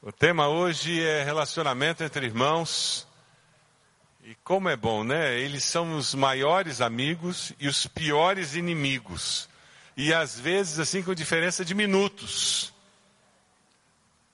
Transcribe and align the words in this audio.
O 0.00 0.12
tema 0.12 0.46
hoje 0.46 1.04
é 1.04 1.24
relacionamento 1.24 2.04
entre 2.04 2.24
irmãos. 2.24 3.04
E 4.22 4.36
como 4.44 4.68
é 4.68 4.76
bom, 4.76 5.02
né? 5.02 5.36
Eles 5.40 5.64
são 5.64 5.96
os 5.96 6.14
maiores 6.14 6.80
amigos 6.80 7.52
e 7.58 7.66
os 7.66 7.84
piores 7.88 8.54
inimigos. 8.54 9.48
E 9.96 10.14
às 10.14 10.38
vezes 10.38 10.78
assim 10.78 11.02
com 11.02 11.12
diferença 11.12 11.64
de 11.64 11.74
minutos. 11.74 12.72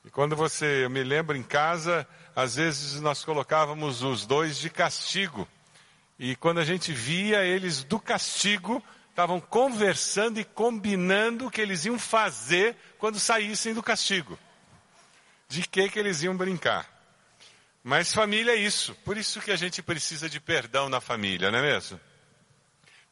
E 0.05 0.11
quando 0.11 0.37
você, 0.37 0.85
eu 0.85 0.91
me 0.91 1.03
lembro 1.03 1.35
em 1.35 1.43
casa, 1.43 2.07
às 2.37 2.57
vezes 2.57 3.01
nós 3.01 3.25
colocávamos 3.25 4.03
os 4.03 4.27
dois 4.27 4.59
de 4.59 4.69
castigo. 4.69 5.49
E 6.19 6.37
quando 6.37 6.61
a 6.61 6.65
gente 6.65 6.93
via 6.93 7.43
eles 7.43 7.83
do 7.83 7.99
castigo, 7.99 8.85
estavam 9.09 9.41
conversando 9.41 10.39
e 10.39 10.45
combinando 10.45 11.47
o 11.47 11.51
que 11.51 11.63
eles 11.63 11.87
iam 11.87 11.99
fazer 11.99 12.77
quando 12.99 13.19
saíssem 13.19 13.73
do 13.73 13.83
castigo. 13.83 14.39
De 15.55 15.69
que 15.69 15.89
que 15.89 16.01
eles 16.01 16.21
iam 16.23 16.37
brincar. 16.37 16.85
Mas 17.81 18.13
família 18.13 18.53
é 18.53 18.57
isso. 18.57 18.93
Por 19.05 19.17
isso 19.17 19.41
que 19.41 19.53
a 19.53 19.57
gente 19.57 19.81
precisa 19.83 20.29
de 20.29 20.41
perdão 20.41 20.89
na 20.89 21.01
família, 21.01 21.49
não 21.49 21.61
é 21.61 21.63
mesmo? 21.63 22.01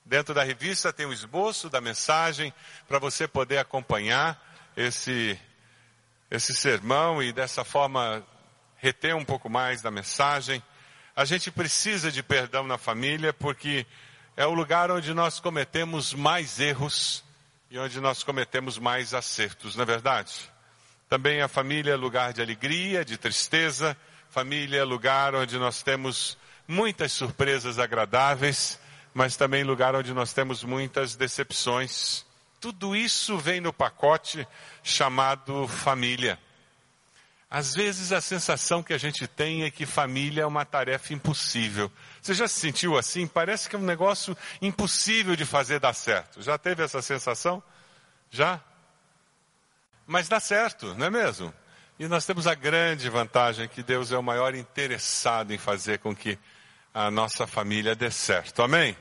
Dentro 0.05 0.34
da 0.34 0.42
revista 0.42 0.92
tem 0.92 1.06
um 1.06 1.12
esboço 1.12 1.70
da 1.70 1.80
mensagem 1.80 2.52
para 2.88 2.98
você 2.98 3.28
poder 3.28 3.59
acompanhar 3.59 4.42
esse 4.77 5.38
esse 6.28 6.52
sermão 6.52 7.23
e 7.23 7.33
dessa 7.33 7.62
forma 7.62 8.27
reter 8.77 9.14
um 9.14 9.24
pouco 9.24 9.48
mais 9.48 9.80
da 9.80 9.91
mensagem. 9.91 10.61
A 11.14 11.24
gente 11.24 11.48
precisa 11.48 12.11
de 12.11 12.22
perdão 12.24 12.66
na 12.66 12.77
família 12.77 13.33
porque 13.33 13.86
é 14.36 14.45
o 14.45 14.55
lugar 14.55 14.91
onde 14.91 15.14
nós 15.14 15.38
cometemos 15.38 16.12
mais 16.12 16.59
erros 16.59 17.22
e 17.70 17.78
onde 17.78 18.00
nós 18.00 18.24
cometemos 18.24 18.78
mais 18.78 19.14
acertos, 19.14 19.77
não 19.77 19.84
é 19.84 19.86
verdade? 19.86 20.52
Também 21.12 21.42
a 21.42 21.46
família 21.46 21.92
é 21.92 21.94
lugar 21.94 22.32
de 22.32 22.40
alegria, 22.40 23.04
de 23.04 23.18
tristeza. 23.18 23.94
Família 24.30 24.78
é 24.78 24.82
lugar 24.82 25.34
onde 25.34 25.58
nós 25.58 25.82
temos 25.82 26.38
muitas 26.66 27.12
surpresas 27.12 27.78
agradáveis, 27.78 28.80
mas 29.12 29.36
também 29.36 29.62
lugar 29.62 29.94
onde 29.94 30.14
nós 30.14 30.32
temos 30.32 30.64
muitas 30.64 31.14
decepções. 31.14 32.24
Tudo 32.58 32.96
isso 32.96 33.36
vem 33.36 33.60
no 33.60 33.74
pacote 33.74 34.48
chamado 34.82 35.69
família. 35.69 36.38
Às 37.50 37.74
vezes 37.74 38.10
a 38.10 38.22
sensação 38.22 38.82
que 38.82 38.94
a 38.94 38.98
gente 38.98 39.26
tem 39.26 39.64
é 39.64 39.70
que 39.70 39.84
família 39.84 40.44
é 40.44 40.47
uma 40.47 40.64
tarefa 40.64 41.12
impossível. 41.12 41.92
Você 42.22 42.32
já 42.32 42.48
se 42.48 42.58
sentiu 42.58 42.97
assim? 42.97 43.26
Parece 43.26 43.69
que 43.69 43.76
é 43.76 43.78
um 43.78 43.82
negócio 43.82 44.34
impossível 44.62 45.36
de 45.36 45.44
fazer 45.44 45.78
dar 45.78 45.92
certo. 45.92 46.41
Já 46.41 46.56
teve 46.56 46.82
essa 46.82 47.02
sensação? 47.02 47.62
Já? 48.30 48.62
Mas 50.06 50.28
dá 50.28 50.41
certo, 50.41 50.95
não 50.95 51.06
é 51.06 51.11
mesmo? 51.11 51.53
E 51.98 52.08
nós 52.08 52.27
temos 52.27 52.47
a 52.47 52.55
grande 52.55 53.08
vantagem 53.08 53.69
que 53.69 53.83
Deus 53.83 54.11
é 54.11 54.19
o 54.19 54.22
maior 54.22 54.55
interessado 54.55 55.53
em 55.53 55.59
fazer 55.59 55.98
com 55.98 56.14
que 56.14 56.39
a 56.92 57.11
nossa 57.11 57.47
família 57.47 57.94
dê 57.94 58.11
certo. 58.11 58.62
Amém? 58.62 58.97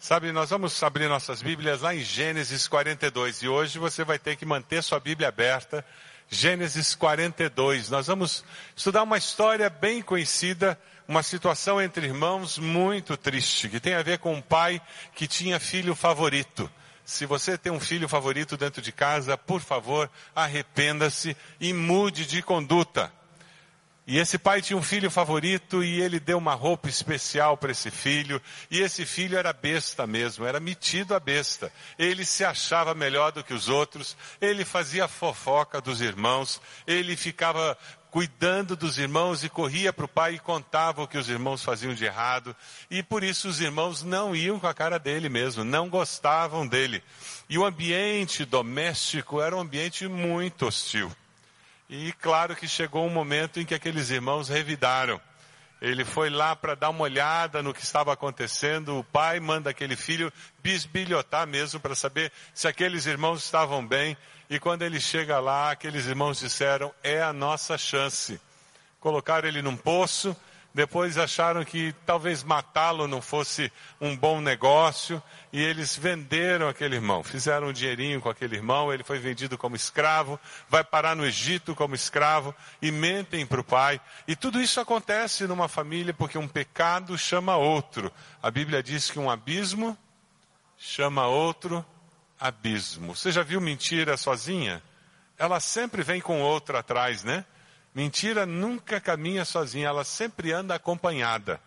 Sabe, 0.00 0.30
nós 0.30 0.50
vamos 0.50 0.80
abrir 0.82 1.08
nossas 1.08 1.42
Bíblias 1.42 1.80
lá 1.80 1.94
em 1.94 2.00
Gênesis 2.00 2.68
42 2.68 3.42
e 3.42 3.48
hoje 3.48 3.78
você 3.78 4.04
vai 4.04 4.18
ter 4.18 4.36
que 4.36 4.46
manter 4.46 4.82
sua 4.82 5.00
Bíblia 5.00 5.28
aberta. 5.28 5.84
Gênesis 6.30 6.94
42. 6.94 7.88
Nós 7.88 8.06
vamos 8.06 8.44
estudar 8.76 9.02
uma 9.02 9.18
história 9.18 9.68
bem 9.70 10.02
conhecida, 10.02 10.78
uma 11.06 11.22
situação 11.22 11.80
entre 11.80 12.06
irmãos 12.06 12.58
muito 12.58 13.16
triste, 13.16 13.68
que 13.68 13.80
tem 13.80 13.94
a 13.94 14.02
ver 14.02 14.18
com 14.18 14.34
um 14.34 14.42
pai 14.42 14.80
que 15.14 15.26
tinha 15.26 15.58
filho 15.58 15.94
favorito. 15.94 16.70
Se 17.08 17.24
você 17.24 17.56
tem 17.56 17.72
um 17.72 17.80
filho 17.80 18.06
favorito 18.06 18.54
dentro 18.54 18.82
de 18.82 18.92
casa, 18.92 19.34
por 19.34 19.62
favor, 19.62 20.10
arrependa-se 20.36 21.34
e 21.58 21.72
mude 21.72 22.26
de 22.26 22.42
conduta. 22.42 23.10
E 24.06 24.18
esse 24.18 24.36
pai 24.36 24.60
tinha 24.60 24.76
um 24.76 24.82
filho 24.82 25.10
favorito 25.10 25.82
e 25.82 26.02
ele 26.02 26.20
deu 26.20 26.36
uma 26.36 26.52
roupa 26.52 26.86
especial 26.86 27.56
para 27.56 27.72
esse 27.72 27.90
filho. 27.90 28.42
E 28.70 28.80
esse 28.80 29.06
filho 29.06 29.38
era 29.38 29.54
besta 29.54 30.06
mesmo, 30.06 30.44
era 30.44 30.60
metido 30.60 31.14
a 31.14 31.18
besta. 31.18 31.72
Ele 31.98 32.26
se 32.26 32.44
achava 32.44 32.94
melhor 32.94 33.32
do 33.32 33.42
que 33.42 33.54
os 33.54 33.70
outros, 33.70 34.14
ele 34.38 34.62
fazia 34.62 35.08
fofoca 35.08 35.80
dos 35.80 36.02
irmãos, 36.02 36.60
ele 36.86 37.16
ficava 37.16 37.78
cuidando 38.18 38.74
dos 38.74 38.98
irmãos 38.98 39.44
e 39.44 39.48
corria 39.48 39.92
para 39.92 40.04
o 40.04 40.08
pai 40.08 40.34
e 40.34 40.38
contava 40.40 41.00
o 41.00 41.06
que 41.06 41.16
os 41.16 41.28
irmãos 41.28 41.62
faziam 41.62 41.94
de 41.94 42.04
errado. 42.04 42.56
E 42.90 43.00
por 43.00 43.22
isso 43.22 43.46
os 43.46 43.60
irmãos 43.60 44.02
não 44.02 44.34
iam 44.34 44.58
com 44.58 44.66
a 44.66 44.74
cara 44.74 44.98
dele 44.98 45.28
mesmo, 45.28 45.62
não 45.62 45.88
gostavam 45.88 46.66
dele. 46.66 47.00
E 47.48 47.56
o 47.56 47.64
ambiente 47.64 48.44
doméstico 48.44 49.40
era 49.40 49.54
um 49.54 49.60
ambiente 49.60 50.08
muito 50.08 50.66
hostil. 50.66 51.12
E 51.88 52.12
claro 52.14 52.56
que 52.56 52.66
chegou 52.66 53.06
um 53.06 53.08
momento 53.08 53.60
em 53.60 53.64
que 53.64 53.72
aqueles 53.72 54.10
irmãos 54.10 54.48
revidaram. 54.48 55.20
Ele 55.80 56.04
foi 56.04 56.28
lá 56.28 56.56
para 56.56 56.74
dar 56.74 56.90
uma 56.90 57.04
olhada 57.04 57.62
no 57.62 57.72
que 57.72 57.82
estava 57.82 58.12
acontecendo. 58.12 58.98
O 58.98 59.04
pai 59.04 59.38
manda 59.38 59.70
aquele 59.70 59.94
filho 59.94 60.32
bisbilhotar 60.60 61.46
mesmo 61.46 61.78
para 61.78 61.94
saber 61.94 62.32
se 62.52 62.66
aqueles 62.66 63.06
irmãos 63.06 63.44
estavam 63.44 63.86
bem. 63.86 64.16
E 64.50 64.58
quando 64.58 64.82
ele 64.82 65.00
chega 65.00 65.38
lá, 65.38 65.70
aqueles 65.70 66.06
irmãos 66.06 66.40
disseram: 66.40 66.92
é 67.02 67.22
a 67.22 67.32
nossa 67.32 67.78
chance. 67.78 68.40
Colocaram 68.98 69.46
ele 69.46 69.62
num 69.62 69.76
poço, 69.76 70.36
depois 70.78 71.18
acharam 71.18 71.64
que 71.64 71.92
talvez 72.06 72.44
matá-lo 72.44 73.08
não 73.08 73.20
fosse 73.20 73.72
um 74.00 74.16
bom 74.16 74.40
negócio 74.40 75.20
e 75.52 75.60
eles 75.60 75.96
venderam 75.96 76.68
aquele 76.68 76.94
irmão. 76.94 77.24
Fizeram 77.24 77.66
um 77.66 77.72
dinheirinho 77.72 78.20
com 78.20 78.28
aquele 78.28 78.54
irmão, 78.54 78.92
ele 78.92 79.02
foi 79.02 79.18
vendido 79.18 79.58
como 79.58 79.74
escravo, 79.74 80.38
vai 80.68 80.84
parar 80.84 81.16
no 81.16 81.26
Egito 81.26 81.74
como 81.74 81.96
escravo 81.96 82.54
e 82.80 82.92
mentem 82.92 83.44
para 83.44 83.60
o 83.60 83.64
pai. 83.64 84.00
E 84.28 84.36
tudo 84.36 84.60
isso 84.60 84.78
acontece 84.78 85.48
numa 85.48 85.66
família 85.66 86.14
porque 86.14 86.38
um 86.38 86.46
pecado 86.46 87.18
chama 87.18 87.56
outro. 87.56 88.12
A 88.40 88.48
Bíblia 88.48 88.80
diz 88.80 89.10
que 89.10 89.18
um 89.18 89.28
abismo 89.28 89.98
chama 90.78 91.26
outro 91.26 91.84
abismo. 92.38 93.16
Você 93.16 93.32
já 93.32 93.42
viu 93.42 93.60
mentira 93.60 94.16
sozinha? 94.16 94.80
Ela 95.36 95.58
sempre 95.58 96.04
vem 96.04 96.20
com 96.20 96.40
outro 96.40 96.78
atrás, 96.78 97.24
né? 97.24 97.44
Mentira 97.98 98.46
nunca 98.46 99.00
caminha 99.00 99.44
sozinha, 99.44 99.88
ela 99.88 100.04
sempre 100.04 100.52
anda 100.52 100.72
acompanhada. 100.72 101.60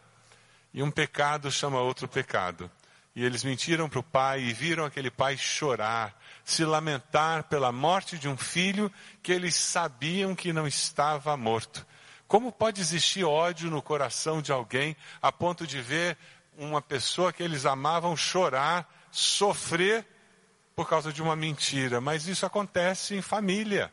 E 0.74 0.82
um 0.82 0.90
pecado 0.90 1.52
chama 1.52 1.82
outro 1.82 2.08
pecado. 2.08 2.72
E 3.14 3.22
eles 3.22 3.44
mentiram 3.44 3.90
para 3.90 4.00
o 4.00 4.04
pai 4.04 4.40
e 4.40 4.54
viram 4.54 4.86
aquele 4.86 5.12
pai 5.12 5.36
chorar, 5.36 6.18
se 6.46 6.64
lamentar 6.64 7.44
pela 7.50 7.70
morte 7.74 8.18
de 8.18 8.30
um 8.30 8.38
filho 8.38 8.90
que 9.22 9.34
eles 9.34 9.56
sabiam 9.56 10.34
que 10.34 10.54
não 10.54 10.66
estava 10.66 11.36
morto. 11.36 11.86
Como 12.30 12.50
pode 12.50 12.80
existir 12.80 13.26
ódio 13.26 13.70
no 13.70 13.82
coração 13.82 14.42
de 14.42 14.54
alguém 14.54 14.96
a 15.22 15.34
ponto 15.34 15.68
de 15.68 15.82
ver 15.82 16.18
uma 16.58 16.82
pessoa 16.82 17.34
que 17.34 17.44
eles 17.44 17.66
amavam 17.66 18.16
chorar, 18.16 18.90
sofrer 19.12 20.08
por 20.78 20.88
causa 20.88 21.12
de 21.12 21.22
uma 21.22 21.36
mentira? 21.36 22.00
Mas 22.00 22.26
isso 22.26 22.46
acontece 22.46 23.16
em 23.16 23.22
família 23.22 23.92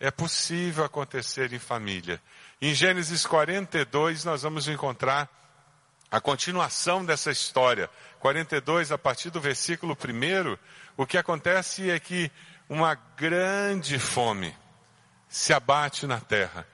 é 0.00 0.10
possível 0.10 0.84
acontecer 0.84 1.52
em 1.52 1.58
família. 1.58 2.20
Em 2.60 2.74
Gênesis 2.74 3.26
42, 3.26 4.24
nós 4.24 4.42
vamos 4.42 4.68
encontrar 4.68 5.28
a 6.10 6.20
continuação 6.20 7.04
dessa 7.04 7.30
história. 7.30 7.90
42, 8.20 8.92
a 8.92 8.98
partir 8.98 9.30
do 9.30 9.40
versículo 9.40 9.94
1, 9.94 10.56
o 10.96 11.06
que 11.06 11.18
acontece 11.18 11.90
é 11.90 11.98
que 11.98 12.30
uma 12.68 12.94
grande 12.94 13.98
fome 13.98 14.54
se 15.28 15.52
abate 15.52 16.06
na 16.06 16.20
terra. 16.20 16.66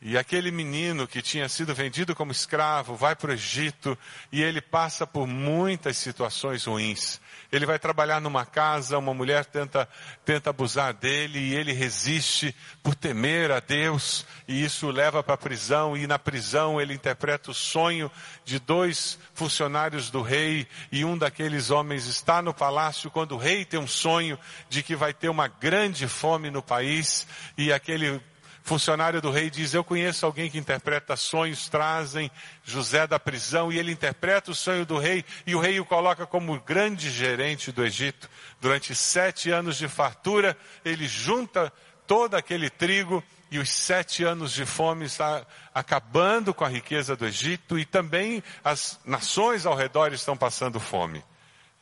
E 0.00 0.18
aquele 0.18 0.50
menino 0.50 1.06
que 1.06 1.22
tinha 1.22 1.48
sido 1.48 1.72
vendido 1.72 2.14
como 2.14 2.32
escravo 2.32 2.96
vai 2.96 3.14
para 3.14 3.30
o 3.30 3.34
Egito 3.34 3.96
e 4.32 4.42
ele 4.42 4.60
passa 4.60 5.06
por 5.06 5.28
muitas 5.28 5.96
situações 5.96 6.64
ruins. 6.64 7.20
Ele 7.52 7.66
vai 7.66 7.78
trabalhar 7.78 8.18
numa 8.18 8.46
casa, 8.46 8.96
uma 8.96 9.12
mulher 9.12 9.44
tenta, 9.44 9.86
tenta 10.24 10.48
abusar 10.48 10.94
dele 10.94 11.38
e 11.38 11.54
ele 11.54 11.74
resiste 11.74 12.56
por 12.82 12.94
temer 12.94 13.50
a 13.50 13.60
Deus. 13.60 14.24
E 14.48 14.64
isso 14.64 14.90
leva 14.90 15.22
para 15.22 15.34
a 15.34 15.36
prisão 15.36 15.94
e 15.94 16.06
na 16.06 16.18
prisão 16.18 16.80
ele 16.80 16.94
interpreta 16.94 17.50
o 17.50 17.54
sonho 17.54 18.10
de 18.42 18.58
dois 18.58 19.18
funcionários 19.34 20.08
do 20.08 20.22
rei 20.22 20.66
e 20.90 21.04
um 21.04 21.18
daqueles 21.18 21.70
homens 21.70 22.06
está 22.06 22.40
no 22.40 22.54
palácio 22.54 23.10
quando 23.10 23.32
o 23.32 23.38
rei 23.38 23.66
tem 23.66 23.78
um 23.78 23.86
sonho 23.86 24.38
de 24.70 24.82
que 24.82 24.96
vai 24.96 25.12
ter 25.12 25.28
uma 25.28 25.46
grande 25.46 26.08
fome 26.08 26.50
no 26.50 26.62
país 26.62 27.26
e 27.58 27.70
aquele 27.70 28.18
funcionário 28.62 29.20
do 29.20 29.30
rei 29.30 29.50
diz: 29.50 29.74
Eu 29.74 29.84
conheço 29.84 30.24
alguém 30.24 30.50
que 30.50 30.58
interpreta 30.58 31.16
sonhos, 31.16 31.68
trazem 31.68 32.30
José 32.64 33.06
da 33.06 33.18
prisão 33.18 33.72
e 33.72 33.78
ele 33.78 33.92
interpreta 33.92 34.50
o 34.50 34.54
sonho 34.54 34.86
do 34.86 34.98
rei 34.98 35.24
e 35.46 35.54
o 35.54 35.60
rei 35.60 35.78
o 35.80 35.84
coloca 35.84 36.26
como 36.26 36.58
grande 36.60 37.10
gerente 37.10 37.72
do 37.72 37.84
Egito. 37.84 38.28
Durante 38.60 38.94
sete 38.94 39.50
anos 39.50 39.76
de 39.76 39.88
fartura, 39.88 40.56
ele 40.84 41.06
junta 41.06 41.72
todo 42.06 42.34
aquele 42.34 42.70
trigo 42.70 43.22
e 43.50 43.58
os 43.58 43.68
sete 43.68 44.24
anos 44.24 44.52
de 44.52 44.64
fome 44.64 45.04
está 45.04 45.44
acabando 45.74 46.54
com 46.54 46.64
a 46.64 46.68
riqueza 46.68 47.14
do 47.14 47.26
Egito 47.26 47.78
e 47.78 47.84
também 47.84 48.42
as 48.64 48.98
nações 49.04 49.66
ao 49.66 49.74
redor 49.74 50.12
estão 50.12 50.36
passando 50.36 50.80
fome. 50.80 51.22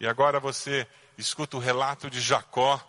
E 0.00 0.06
agora 0.06 0.40
você 0.40 0.86
escuta 1.16 1.56
o 1.56 1.60
relato 1.60 2.10
de 2.10 2.20
Jacó 2.20 2.84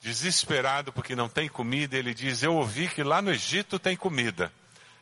desesperado 0.00 0.92
porque 0.92 1.16
não 1.16 1.28
tem 1.28 1.48
comida, 1.48 1.96
ele 1.96 2.14
diz: 2.14 2.42
Eu 2.42 2.54
ouvi 2.54 2.88
que 2.88 3.02
lá 3.02 3.20
no 3.20 3.30
Egito 3.30 3.78
tem 3.78 3.96
comida. 3.96 4.52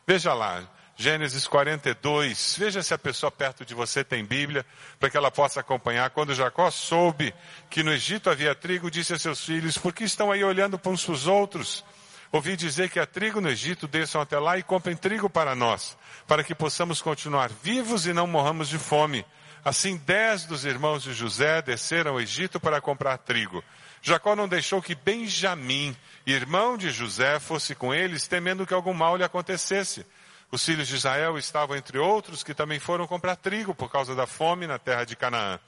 Veja 0.05 0.33
lá, 0.33 0.63
Gênesis 0.95 1.47
42. 1.47 2.55
Veja 2.57 2.81
se 2.81 2.93
a 2.93 2.97
pessoa 2.97 3.31
perto 3.31 3.63
de 3.63 3.75
você 3.75 4.03
tem 4.03 4.25
Bíblia, 4.25 4.65
para 4.99 5.09
que 5.09 5.17
ela 5.17 5.29
possa 5.29 5.59
acompanhar. 5.59 6.09
Quando 6.09 6.33
Jacó 6.33 6.71
soube 6.71 7.33
que 7.69 7.83
no 7.83 7.93
Egito 7.93 8.29
havia 8.29 8.55
trigo, 8.55 8.89
disse 8.89 9.13
a 9.13 9.19
seus 9.19 9.45
filhos: 9.45 9.77
Por 9.77 9.93
que 9.93 10.03
estão 10.03 10.31
aí 10.31 10.43
olhando 10.43 10.79
para 10.79 10.91
uns 10.91 11.05
para 11.05 11.13
os 11.13 11.27
outros? 11.27 11.85
Ouvi 12.31 12.57
dizer 12.57 12.89
que 12.89 12.99
há 12.99 13.05
trigo 13.05 13.39
no 13.39 13.49
Egito, 13.49 13.87
desçam 13.87 14.19
até 14.19 14.37
lá 14.37 14.57
e 14.57 14.63
comprem 14.63 14.97
trigo 14.97 15.29
para 15.29 15.55
nós, 15.55 15.97
para 16.27 16.43
que 16.43 16.53
possamos 16.53 17.01
continuar 17.01 17.49
vivos 17.63 18.05
e 18.05 18.11
não 18.11 18.27
morramos 18.27 18.67
de 18.67 18.77
fome. 18.77 19.25
Assim, 19.63 19.97
dez 19.97 20.45
dos 20.45 20.65
irmãos 20.65 21.03
de 21.03 21.13
José 21.13 21.61
desceram 21.61 22.11
ao 22.11 22.21
Egito 22.21 22.59
para 22.59 22.81
comprar 22.81 23.17
trigo. 23.17 23.63
Jacó 24.01 24.35
não 24.35 24.47
deixou 24.47 24.81
que 24.81 24.95
Benjamim, 24.95 25.95
irmão 26.25 26.77
de 26.77 26.89
José, 26.91 27.39
fosse 27.39 27.75
com 27.75 27.93
eles, 27.93 28.27
temendo 28.27 28.65
que 28.65 28.73
algum 28.73 28.93
mal 28.93 29.17
lhe 29.17 29.23
acontecesse. 29.23 30.05
Os 30.49 30.63
filhos 30.63 30.87
de 30.87 30.95
Israel 30.95 31.37
estavam 31.37 31.75
entre 31.75 31.97
outros 31.97 32.43
que 32.43 32.53
também 32.53 32.79
foram 32.79 33.05
comprar 33.05 33.35
trigo 33.35 33.75
por 33.75 33.91
causa 33.91 34.15
da 34.15 34.25
fome 34.25 34.65
na 34.65 34.79
terra 34.79 35.03
de 35.03 35.15
Canaã. 35.15 35.59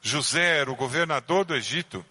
José 0.00 0.60
era 0.60 0.70
o 0.70 0.76
governador 0.76 1.44
do 1.44 1.54
Egito 1.54 2.04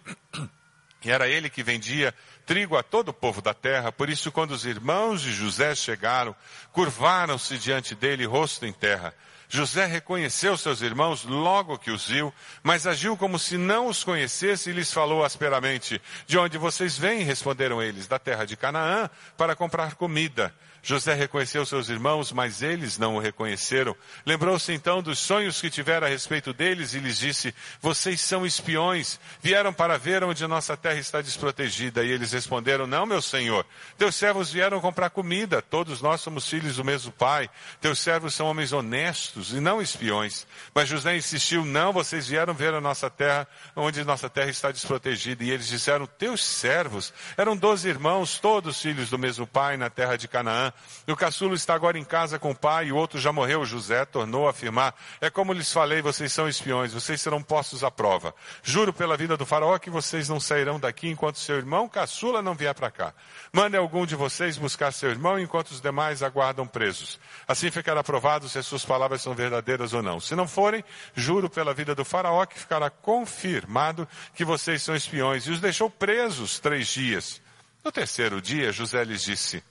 e 1.04 1.10
era 1.10 1.28
ele 1.28 1.50
que 1.50 1.62
vendia 1.62 2.14
trigo 2.46 2.76
a 2.76 2.82
todo 2.82 3.08
o 3.08 3.12
povo 3.12 3.42
da 3.42 3.52
terra. 3.52 3.90
Por 3.90 4.08
isso, 4.08 4.30
quando 4.30 4.52
os 4.52 4.64
irmãos 4.64 5.20
de 5.20 5.32
José 5.32 5.74
chegaram, 5.74 6.34
curvaram-se 6.72 7.58
diante 7.58 7.94
dele, 7.94 8.24
rosto 8.24 8.64
em 8.64 8.72
terra. 8.72 9.12
José 9.54 9.84
reconheceu 9.84 10.56
seus 10.56 10.80
irmãos 10.80 11.24
logo 11.24 11.76
que 11.76 11.90
os 11.90 12.08
viu, 12.08 12.32
mas 12.62 12.86
agiu 12.86 13.18
como 13.18 13.38
se 13.38 13.58
não 13.58 13.86
os 13.86 14.02
conhecesse 14.02 14.70
e 14.70 14.72
lhes 14.72 14.90
falou 14.90 15.22
asperamente: 15.22 16.00
De 16.26 16.38
onde 16.38 16.56
vocês 16.56 16.96
vêm? 16.96 17.22
responderam 17.22 17.82
eles: 17.82 18.06
Da 18.06 18.18
terra 18.18 18.46
de 18.46 18.56
Canaã, 18.56 19.10
para 19.36 19.54
comprar 19.54 19.94
comida. 19.94 20.54
José 20.84 21.14
reconheceu 21.14 21.64
seus 21.64 21.88
irmãos, 21.88 22.32
mas 22.32 22.60
eles 22.60 22.98
não 22.98 23.14
o 23.14 23.20
reconheceram. 23.20 23.96
Lembrou-se 24.26 24.72
então 24.72 25.00
dos 25.00 25.20
sonhos 25.20 25.60
que 25.60 25.70
tivera 25.70 26.06
a 26.06 26.08
respeito 26.08 26.52
deles 26.52 26.92
e 26.92 26.98
lhes 26.98 27.18
disse: 27.18 27.54
Vocês 27.80 28.20
são 28.20 28.44
espiões, 28.44 29.20
vieram 29.40 29.72
para 29.72 29.96
ver 29.96 30.24
onde 30.24 30.44
nossa 30.44 30.76
terra 30.76 30.98
está 30.98 31.22
desprotegida. 31.22 32.02
E 32.02 32.10
eles 32.10 32.32
responderam: 32.32 32.84
Não, 32.84 33.06
meu 33.06 33.22
senhor. 33.22 33.64
Teus 33.96 34.16
servos 34.16 34.50
vieram 34.50 34.80
comprar 34.80 35.10
comida. 35.10 35.62
Todos 35.62 36.02
nós 36.02 36.20
somos 36.20 36.48
filhos 36.48 36.74
do 36.74 36.84
mesmo 36.84 37.12
pai. 37.12 37.48
Teus 37.80 38.00
servos 38.00 38.34
são 38.34 38.48
homens 38.48 38.72
honestos 38.72 39.52
e 39.52 39.60
não 39.60 39.80
espiões. 39.80 40.48
Mas 40.74 40.88
José 40.88 41.16
insistiu: 41.16 41.64
Não, 41.64 41.92
vocês 41.92 42.26
vieram 42.26 42.54
ver 42.54 42.74
a 42.74 42.80
nossa 42.80 43.08
terra, 43.08 43.46
onde 43.76 44.02
nossa 44.02 44.28
terra 44.28 44.50
está 44.50 44.72
desprotegida. 44.72 45.44
E 45.44 45.50
eles 45.52 45.68
disseram: 45.68 46.08
Teus 46.08 46.44
servos 46.44 47.14
eram 47.36 47.56
doze 47.56 47.88
irmãos, 47.88 48.40
todos 48.40 48.82
filhos 48.82 49.10
do 49.10 49.18
mesmo 49.18 49.46
pai, 49.46 49.76
na 49.76 49.88
terra 49.88 50.16
de 50.16 50.26
Canaã. 50.26 50.71
O 51.06 51.16
caçulo 51.16 51.54
está 51.54 51.74
agora 51.74 51.98
em 51.98 52.04
casa 52.04 52.38
com 52.38 52.52
o 52.52 52.54
pai 52.54 52.86
e 52.86 52.92
o 52.92 52.96
outro 52.96 53.18
já 53.18 53.32
morreu. 53.32 53.64
José 53.64 54.04
tornou 54.04 54.46
a 54.46 54.50
afirmar: 54.50 54.94
É 55.20 55.28
como 55.28 55.52
lhes 55.52 55.72
falei, 55.72 56.00
vocês 56.00 56.32
são 56.32 56.48
espiões, 56.48 56.92
vocês 56.92 57.20
serão 57.20 57.42
postos 57.42 57.82
à 57.82 57.90
prova. 57.90 58.34
Juro 58.62 58.92
pela 58.92 59.16
vida 59.16 59.36
do 59.36 59.44
faraó 59.44 59.78
que 59.78 59.90
vocês 59.90 60.28
não 60.28 60.38
sairão 60.38 60.78
daqui 60.78 61.08
enquanto 61.08 61.38
seu 61.38 61.56
irmão 61.56 61.88
caçula 61.88 62.40
não 62.40 62.54
vier 62.54 62.74
para 62.74 62.90
cá. 62.90 63.14
Mande 63.52 63.76
algum 63.76 64.06
de 64.06 64.14
vocês 64.14 64.56
buscar 64.56 64.92
seu 64.92 65.10
irmão 65.10 65.38
enquanto 65.38 65.72
os 65.72 65.80
demais 65.80 66.22
aguardam 66.22 66.66
presos. 66.66 67.18
Assim 67.48 67.70
ficará 67.70 68.04
provado 68.04 68.48
se 68.48 68.58
as 68.58 68.66
suas 68.66 68.84
palavras 68.84 69.22
são 69.22 69.34
verdadeiras 69.34 69.92
ou 69.92 70.02
não. 70.02 70.20
Se 70.20 70.36
não 70.36 70.46
forem, 70.46 70.84
juro 71.14 71.50
pela 71.50 71.74
vida 71.74 71.94
do 71.94 72.04
faraó 72.04 72.46
que 72.46 72.58
ficará 72.58 72.88
confirmado 72.90 74.06
que 74.34 74.44
vocês 74.44 74.82
são 74.82 74.94
espiões. 74.94 75.46
E 75.46 75.50
os 75.50 75.60
deixou 75.60 75.90
presos 75.90 76.60
três 76.60 76.86
dias. 76.88 77.40
No 77.84 77.90
terceiro 77.90 78.40
dia, 78.40 78.70
José 78.70 79.02
lhes 79.02 79.22
disse: 79.22 79.62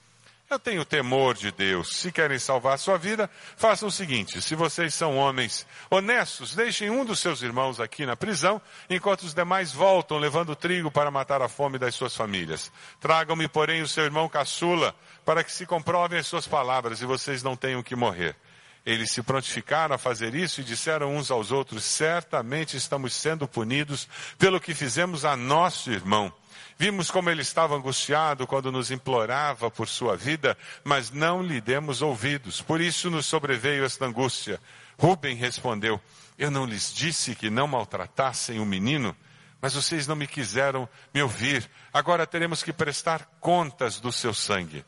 eu 0.52 0.58
tenho 0.58 0.84
temor 0.84 1.34
de 1.34 1.50
Deus. 1.50 1.96
Se 1.96 2.12
querem 2.12 2.38
salvar 2.38 2.74
a 2.74 2.78
sua 2.78 2.98
vida, 2.98 3.28
façam 3.56 3.88
o 3.88 3.92
seguinte: 3.92 4.40
se 4.42 4.54
vocês 4.54 4.94
são 4.94 5.16
homens 5.16 5.66
honestos, 5.90 6.54
deixem 6.54 6.90
um 6.90 7.04
dos 7.04 7.20
seus 7.20 7.42
irmãos 7.42 7.80
aqui 7.80 8.04
na 8.04 8.16
prisão, 8.16 8.60
enquanto 8.88 9.22
os 9.22 9.34
demais 9.34 9.72
voltam 9.72 10.18
levando 10.18 10.54
trigo 10.54 10.90
para 10.90 11.10
matar 11.10 11.42
a 11.42 11.48
fome 11.48 11.78
das 11.78 11.94
suas 11.94 12.14
famílias. 12.14 12.70
Tragam-me, 13.00 13.48
porém, 13.48 13.82
o 13.82 13.88
seu 13.88 14.04
irmão 14.04 14.28
caçula, 14.28 14.94
para 15.24 15.42
que 15.42 15.52
se 15.52 15.66
comprovem 15.66 16.18
as 16.18 16.26
suas 16.26 16.46
palavras 16.46 17.00
e 17.00 17.06
vocês 17.06 17.42
não 17.42 17.56
tenham 17.56 17.82
que 17.82 17.96
morrer. 17.96 18.36
Eles 18.84 19.12
se 19.12 19.22
prontificaram 19.22 19.94
a 19.94 19.98
fazer 19.98 20.34
isso 20.34 20.60
e 20.60 20.64
disseram 20.64 21.14
uns 21.16 21.30
aos 21.30 21.52
outros: 21.52 21.84
certamente 21.84 22.76
estamos 22.76 23.14
sendo 23.14 23.46
punidos 23.46 24.08
pelo 24.38 24.60
que 24.60 24.74
fizemos 24.74 25.24
a 25.24 25.36
nosso 25.36 25.90
irmão. 25.90 26.32
Vimos 26.78 27.10
como 27.10 27.30
ele 27.30 27.42
estava 27.42 27.76
angustiado 27.76 28.46
quando 28.46 28.72
nos 28.72 28.90
implorava 28.90 29.70
por 29.70 29.88
sua 29.88 30.16
vida, 30.16 30.56
mas 30.82 31.10
não 31.10 31.42
lhe 31.42 31.60
demos 31.60 32.02
ouvidos. 32.02 32.60
Por 32.60 32.80
isso 32.80 33.10
nos 33.10 33.26
sobreveio 33.26 33.84
esta 33.84 34.06
angústia. 34.06 34.60
Rubem 34.98 35.36
respondeu: 35.36 36.00
Eu 36.38 36.50
não 36.50 36.64
lhes 36.64 36.92
disse 36.92 37.34
que 37.34 37.50
não 37.50 37.66
maltratassem 37.66 38.58
o 38.58 38.66
menino, 38.66 39.16
mas 39.60 39.74
vocês 39.74 40.06
não 40.06 40.16
me 40.16 40.26
quiseram 40.26 40.88
me 41.14 41.22
ouvir. 41.22 41.70
Agora 41.92 42.26
teremos 42.26 42.62
que 42.62 42.72
prestar 42.72 43.26
contas 43.40 44.00
do 44.00 44.10
seu 44.10 44.34
sangue. 44.34 44.84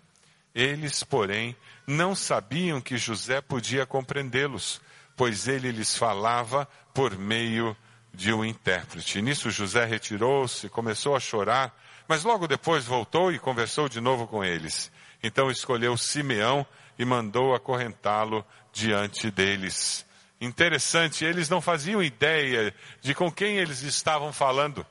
Eles, 0.54 1.02
porém, 1.02 1.56
não 1.86 2.14
sabiam 2.14 2.80
que 2.80 2.96
José 2.96 3.40
podia 3.40 3.84
compreendê-los, 3.84 4.80
pois 5.16 5.48
ele 5.48 5.70
lhes 5.70 5.96
falava 5.96 6.68
por 6.92 7.16
meio 7.18 7.72
de 7.72 7.84
um 8.32 8.44
intérprete. 8.44 9.20
Nisso 9.20 9.50
José 9.50 9.84
retirou-se, 9.84 10.68
começou 10.68 11.16
a 11.16 11.20
chorar, 11.20 11.74
mas 12.06 12.24
logo 12.24 12.46
depois 12.46 12.84
voltou 12.84 13.32
e 13.32 13.38
conversou 13.38 13.88
de 13.88 14.00
novo 14.00 14.26
com 14.26 14.44
eles. 14.44 14.90
Então 15.22 15.50
escolheu 15.50 15.96
Simeão 15.96 16.66
e 16.98 17.04
mandou 17.04 17.54
acorrentá-lo 17.54 18.44
diante 18.72 19.30
deles. 19.30 20.06
Interessante, 20.40 21.24
eles 21.24 21.48
não 21.48 21.60
faziam 21.60 22.02
ideia 22.02 22.74
de 23.00 23.14
com 23.14 23.30
quem 23.30 23.56
eles 23.56 23.82
estavam 23.82 24.32
falando. 24.32 24.86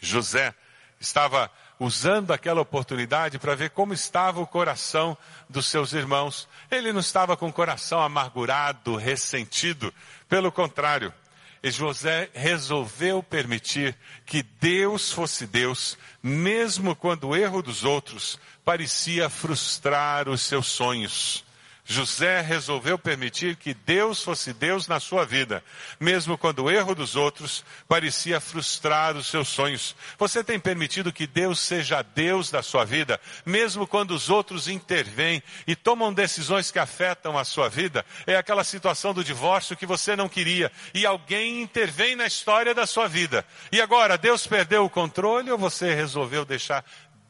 José 0.00 0.54
estava 1.00 1.50
usando 1.78 2.30
aquela 2.30 2.60
oportunidade 2.60 3.38
para 3.38 3.54
ver 3.54 3.70
como 3.70 3.94
estava 3.94 4.40
o 4.40 4.46
coração 4.46 5.16
dos 5.48 5.66
seus 5.66 5.92
irmãos. 5.94 6.46
Ele 6.70 6.92
não 6.92 7.00
estava 7.00 7.36
com 7.36 7.48
o 7.48 7.52
coração 7.52 8.00
amargurado, 8.00 8.96
ressentido. 8.96 9.92
Pelo 10.28 10.52
contrário, 10.52 11.12
e 11.62 11.70
José 11.70 12.30
resolveu 12.32 13.22
permitir 13.22 13.94
que 14.24 14.42
Deus 14.42 15.12
fosse 15.12 15.46
Deus, 15.46 15.98
mesmo 16.22 16.96
quando 16.96 17.28
o 17.28 17.36
erro 17.36 17.62
dos 17.62 17.84
outros 17.84 18.38
parecia 18.64 19.28
frustrar 19.28 20.28
os 20.28 20.40
seus 20.40 20.66
sonhos. 20.68 21.44
José 21.90 22.40
resolveu 22.40 22.96
permitir 22.96 23.56
que 23.56 23.74
Deus 23.74 24.22
fosse 24.22 24.52
Deus 24.52 24.86
na 24.86 25.00
sua 25.00 25.26
vida, 25.26 25.60
mesmo 25.98 26.38
quando 26.38 26.62
o 26.62 26.70
erro 26.70 26.94
dos 26.94 27.16
outros 27.16 27.64
parecia 27.88 28.40
frustrar 28.40 29.16
os 29.16 29.26
seus 29.26 29.48
sonhos. 29.48 29.96
Você 30.16 30.44
tem 30.44 30.60
permitido 30.60 31.12
que 31.12 31.26
Deus 31.26 31.58
seja 31.58 32.00
Deus 32.00 32.48
da 32.48 32.62
sua 32.62 32.84
vida, 32.84 33.20
mesmo 33.44 33.88
quando 33.88 34.12
os 34.12 34.30
outros 34.30 34.68
intervêm 34.68 35.42
e 35.66 35.74
tomam 35.74 36.14
decisões 36.14 36.70
que 36.70 36.78
afetam 36.78 37.36
a 37.36 37.44
sua 37.44 37.68
vida? 37.68 38.06
É 38.24 38.36
aquela 38.36 38.62
situação 38.62 39.12
do 39.12 39.24
divórcio 39.24 39.76
que 39.76 39.84
você 39.84 40.14
não 40.14 40.28
queria 40.28 40.70
e 40.94 41.04
alguém 41.04 41.60
intervém 41.60 42.14
na 42.14 42.24
história 42.24 42.72
da 42.72 42.86
sua 42.86 43.08
vida. 43.08 43.44
E 43.72 43.80
agora, 43.80 44.16
Deus 44.16 44.46
perdeu 44.46 44.84
o 44.84 44.90
controle 44.90 45.50
ou 45.50 45.58
você 45.58 45.92
resolveu 45.92 46.44
deixar 46.44 46.84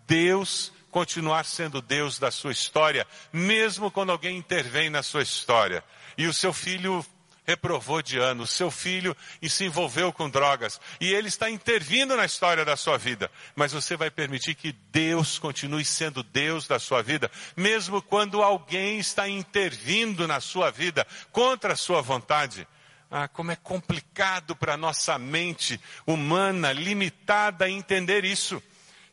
Deus 0.07 0.71
continuar 0.91 1.45
sendo 1.45 1.81
Deus 1.81 2.19
da 2.19 2.31
sua 2.31 2.53
história, 2.53 3.07
mesmo 3.33 3.91
quando 3.91 4.11
alguém 4.11 4.37
intervém 4.37 4.91
na 4.91 5.03
sua 5.03 5.23
história. 5.23 5.85
E 6.19 6.27
o 6.27 6.35
seu 6.35 6.53
filho 6.53 7.05
reprovou 7.51 8.01
de 8.01 8.19
ano, 8.19 8.45
o 8.45 8.47
seu 8.47 8.71
filho 8.71 9.17
e 9.43 9.51
se 9.51 9.65
envolveu 9.65 10.13
com 10.13 10.31
drogas, 10.31 10.81
e 11.01 11.13
ele 11.13 11.29
está 11.29 11.51
intervindo 11.51 12.17
na 12.17 12.25
história 12.25 12.65
da 12.65 12.77
sua 12.77 12.97
vida. 12.97 13.31
Mas 13.57 13.73
você 13.73 13.97
vai 13.97 14.11
permitir 14.11 14.55
que 14.55 14.73
Deus 14.93 15.39
continue 15.39 15.85
sendo 15.85 16.23
Deus 16.23 16.69
da 16.69 16.79
sua 16.79 17.03
vida, 17.03 17.31
mesmo 17.57 18.01
quando 18.01 18.43
alguém 18.43 18.99
está 18.99 19.29
intervindo 19.29 20.29
na 20.29 20.41
sua 20.41 20.71
vida 20.71 21.07
contra 21.33 21.73
a 21.73 21.77
sua 21.77 22.01
vontade. 22.01 22.67
Ah, 23.11 23.27
como 23.27 23.51
é 23.51 23.57
complicado 23.57 24.55
para 24.55 24.77
nossa 24.77 25.19
mente 25.19 25.81
humana 26.07 26.73
limitada 26.73 27.69
entender 27.69 28.25
isso 28.25 28.63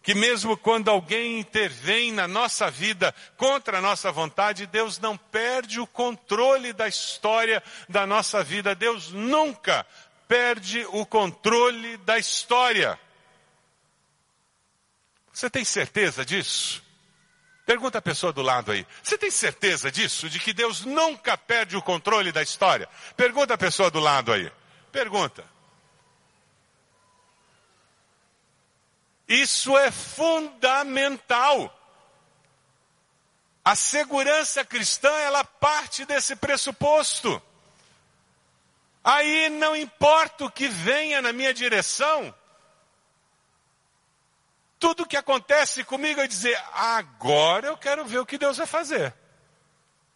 que 0.08 0.16
mesmo 0.16 0.56
quando 0.56 0.90
alguém 0.90 1.38
intervém 1.38 2.14
na 2.14 2.30
nossa 2.30 2.72
vida 2.72 3.14
contra 3.36 3.80
a 3.80 3.82
nossa 3.82 4.10
vontade, 4.10 4.66
Deus 4.66 5.00
não 5.00 5.18
perde 5.18 5.82
o 5.82 5.86
controle 5.86 6.72
da 6.72 6.88
história 6.88 7.62
da 7.90 8.08
nossa 8.08 8.42
vida. 8.42 8.74
Deus 8.74 9.12
nunca 9.12 9.86
perde 10.26 10.88
o 10.92 11.06
controle 11.06 11.98
da 11.98 12.18
história. 12.18 12.98
Você 15.34 15.50
tem 15.50 15.66
certeza 15.66 16.24
disso? 16.24 16.82
Pergunta 17.66 17.98
a 17.98 18.02
pessoa 18.02 18.32
do 18.32 18.42
lado 18.42 18.72
aí. 18.72 18.88
Você 19.04 19.18
tem 19.18 19.30
certeza 19.30 19.92
disso? 19.92 20.30
De 20.30 20.40
que 20.40 20.54
Deus 20.54 20.86
nunca 20.86 21.38
perde 21.38 21.76
o 21.76 21.82
controle 21.82 22.32
da 22.32 22.42
história? 22.42 22.88
Pergunta 23.18 23.56
a 23.56 23.58
pessoa 23.58 23.92
do 23.92 24.00
lado 24.00 24.32
aí. 24.32 24.50
Pergunta. 24.90 25.57
Isso 29.28 29.78
é 29.78 29.92
fundamental. 29.92 31.74
A 33.64 33.76
segurança 33.76 34.64
cristã, 34.64 35.10
ela 35.10 35.44
parte 35.44 36.06
desse 36.06 36.36
pressuposto. 36.36 37.42
Aí 39.04 39.50
não 39.50 39.76
importa 39.76 40.46
o 40.46 40.52
que 40.52 40.68
venha 40.68 41.22
na 41.22 41.34
minha 41.34 41.54
direção, 41.54 42.34
tudo 44.80 45.08
que 45.08 45.18
acontece 45.18 45.84
comigo 45.84 46.22
é 46.22 46.28
dizer, 46.28 46.58
agora 46.74 47.68
eu 47.68 47.78
quero 47.78 48.06
ver 48.06 48.20
o 48.20 48.26
que 48.26 48.38
Deus 48.38 48.58
vai 48.58 48.68
fazer. 48.68 49.14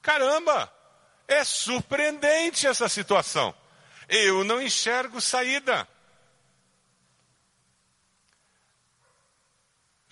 Caramba, 0.02 0.72
é 1.28 1.44
surpreendente 1.44 2.68
essa 2.68 2.88
situação. 2.88 3.54
Eu 4.08 4.44
não 4.44 4.62
enxergo 4.62 5.20
saída. 5.20 5.88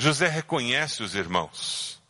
José 0.01 0.29
reconhece 0.29 1.03
os 1.03 1.13
irmãos. 1.13 2.01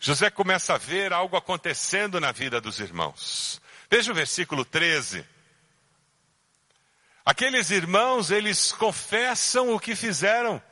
José 0.00 0.30
começa 0.30 0.72
a 0.72 0.78
ver 0.78 1.12
algo 1.12 1.36
acontecendo 1.36 2.18
na 2.18 2.32
vida 2.32 2.58
dos 2.58 2.80
irmãos. 2.80 3.60
Veja 3.90 4.10
o 4.10 4.14
versículo 4.14 4.64
13. 4.64 5.26
Aqueles 7.22 7.68
irmãos, 7.68 8.30
eles 8.30 8.72
confessam 8.72 9.74
o 9.74 9.78
que 9.78 9.94
fizeram. 9.94 10.62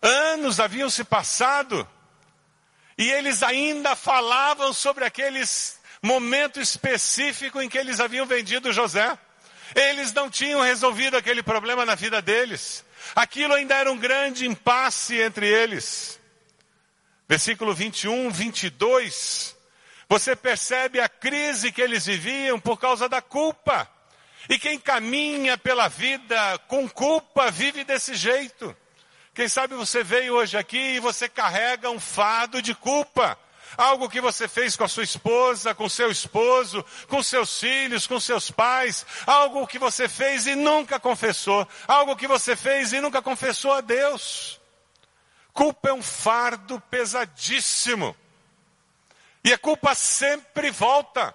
Anos 0.00 0.60
haviam 0.60 0.88
se 0.88 1.02
passado. 1.02 1.86
E 2.96 3.10
eles 3.10 3.42
ainda 3.42 3.96
falavam 3.96 4.72
sobre 4.72 5.04
aqueles 5.04 5.80
momento 6.00 6.60
específico 6.60 7.60
em 7.60 7.68
que 7.68 7.76
eles 7.76 7.98
haviam 7.98 8.24
vendido 8.24 8.72
José. 8.72 9.18
Eles 9.74 10.12
não 10.12 10.30
tinham 10.30 10.62
resolvido 10.62 11.16
aquele 11.16 11.42
problema 11.42 11.84
na 11.84 11.96
vida 11.96 12.22
deles. 12.22 12.84
Aquilo 13.14 13.54
ainda 13.54 13.74
era 13.74 13.90
um 13.90 13.98
grande 13.98 14.46
impasse 14.46 15.18
entre 15.18 15.46
eles. 15.46 16.18
Versículo 17.28 17.74
21, 17.74 18.30
22. 18.30 19.56
Você 20.08 20.34
percebe 20.34 21.00
a 21.00 21.08
crise 21.08 21.70
que 21.70 21.82
eles 21.82 22.06
viviam 22.06 22.58
por 22.58 22.78
causa 22.78 23.08
da 23.08 23.20
culpa. 23.20 23.88
E 24.48 24.58
quem 24.58 24.78
caminha 24.78 25.58
pela 25.58 25.88
vida 25.88 26.58
com 26.68 26.88
culpa 26.88 27.50
vive 27.50 27.84
desse 27.84 28.14
jeito. 28.14 28.74
Quem 29.34 29.48
sabe 29.48 29.74
você 29.74 30.02
veio 30.02 30.34
hoje 30.34 30.56
aqui 30.56 30.96
e 30.96 31.00
você 31.00 31.28
carrega 31.28 31.90
um 31.90 32.00
fardo 32.00 32.62
de 32.62 32.74
culpa. 32.74 33.38
Algo 33.76 34.08
que 34.08 34.20
você 34.20 34.48
fez 34.48 34.76
com 34.76 34.84
a 34.84 34.88
sua 34.88 35.04
esposa, 35.04 35.74
com 35.74 35.88
seu 35.88 36.10
esposo, 36.10 36.84
com 37.08 37.22
seus 37.22 37.58
filhos, 37.58 38.06
com 38.06 38.18
seus 38.18 38.50
pais. 38.50 39.04
Algo 39.26 39.66
que 39.66 39.78
você 39.78 40.08
fez 40.08 40.46
e 40.46 40.54
nunca 40.54 40.98
confessou. 40.98 41.66
Algo 41.86 42.16
que 42.16 42.26
você 42.26 42.56
fez 42.56 42.92
e 42.92 43.00
nunca 43.00 43.20
confessou 43.22 43.72
a 43.72 43.80
Deus. 43.80 44.60
Culpa 45.52 45.90
é 45.90 45.92
um 45.92 46.02
fardo 46.02 46.80
pesadíssimo. 46.90 48.16
E 49.44 49.52
a 49.52 49.58
culpa 49.58 49.94
sempre 49.94 50.70
volta. 50.70 51.34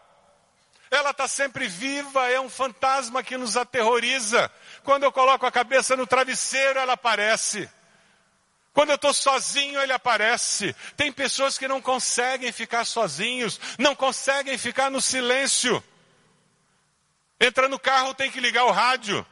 Ela 0.90 1.10
está 1.10 1.28
sempre 1.28 1.68
viva, 1.68 2.30
é 2.30 2.40
um 2.40 2.50
fantasma 2.50 3.24
que 3.24 3.36
nos 3.36 3.58
aterroriza. 3.58 4.52
Quando 4.84 5.04
eu 5.04 5.12
coloco 5.12 5.46
a 5.46 5.52
cabeça 5.52 5.96
no 5.96 6.06
travesseiro, 6.06 6.78
ela 6.78 6.94
aparece. 6.94 7.68
Quando 8.74 8.90
eu 8.90 8.96
estou 8.96 9.14
sozinho, 9.14 9.80
ele 9.80 9.94
aparece. 9.94 10.76
Tem 10.98 11.12
pessoas 11.12 11.58
que 11.58 11.68
não 11.68 11.80
conseguem 11.80 12.52
ficar 12.52 12.86
sozinhos, 12.86 13.60
não 13.78 13.96
conseguem 13.96 14.58
ficar 14.58 14.90
no 14.90 15.00
silêncio. 15.00 15.82
Entra 17.40 17.70
no 17.70 17.78
carro, 17.78 18.16
tem 18.16 18.32
que 18.32 18.40
ligar 18.40 18.66
o 18.66 18.72
rádio. 18.72 19.26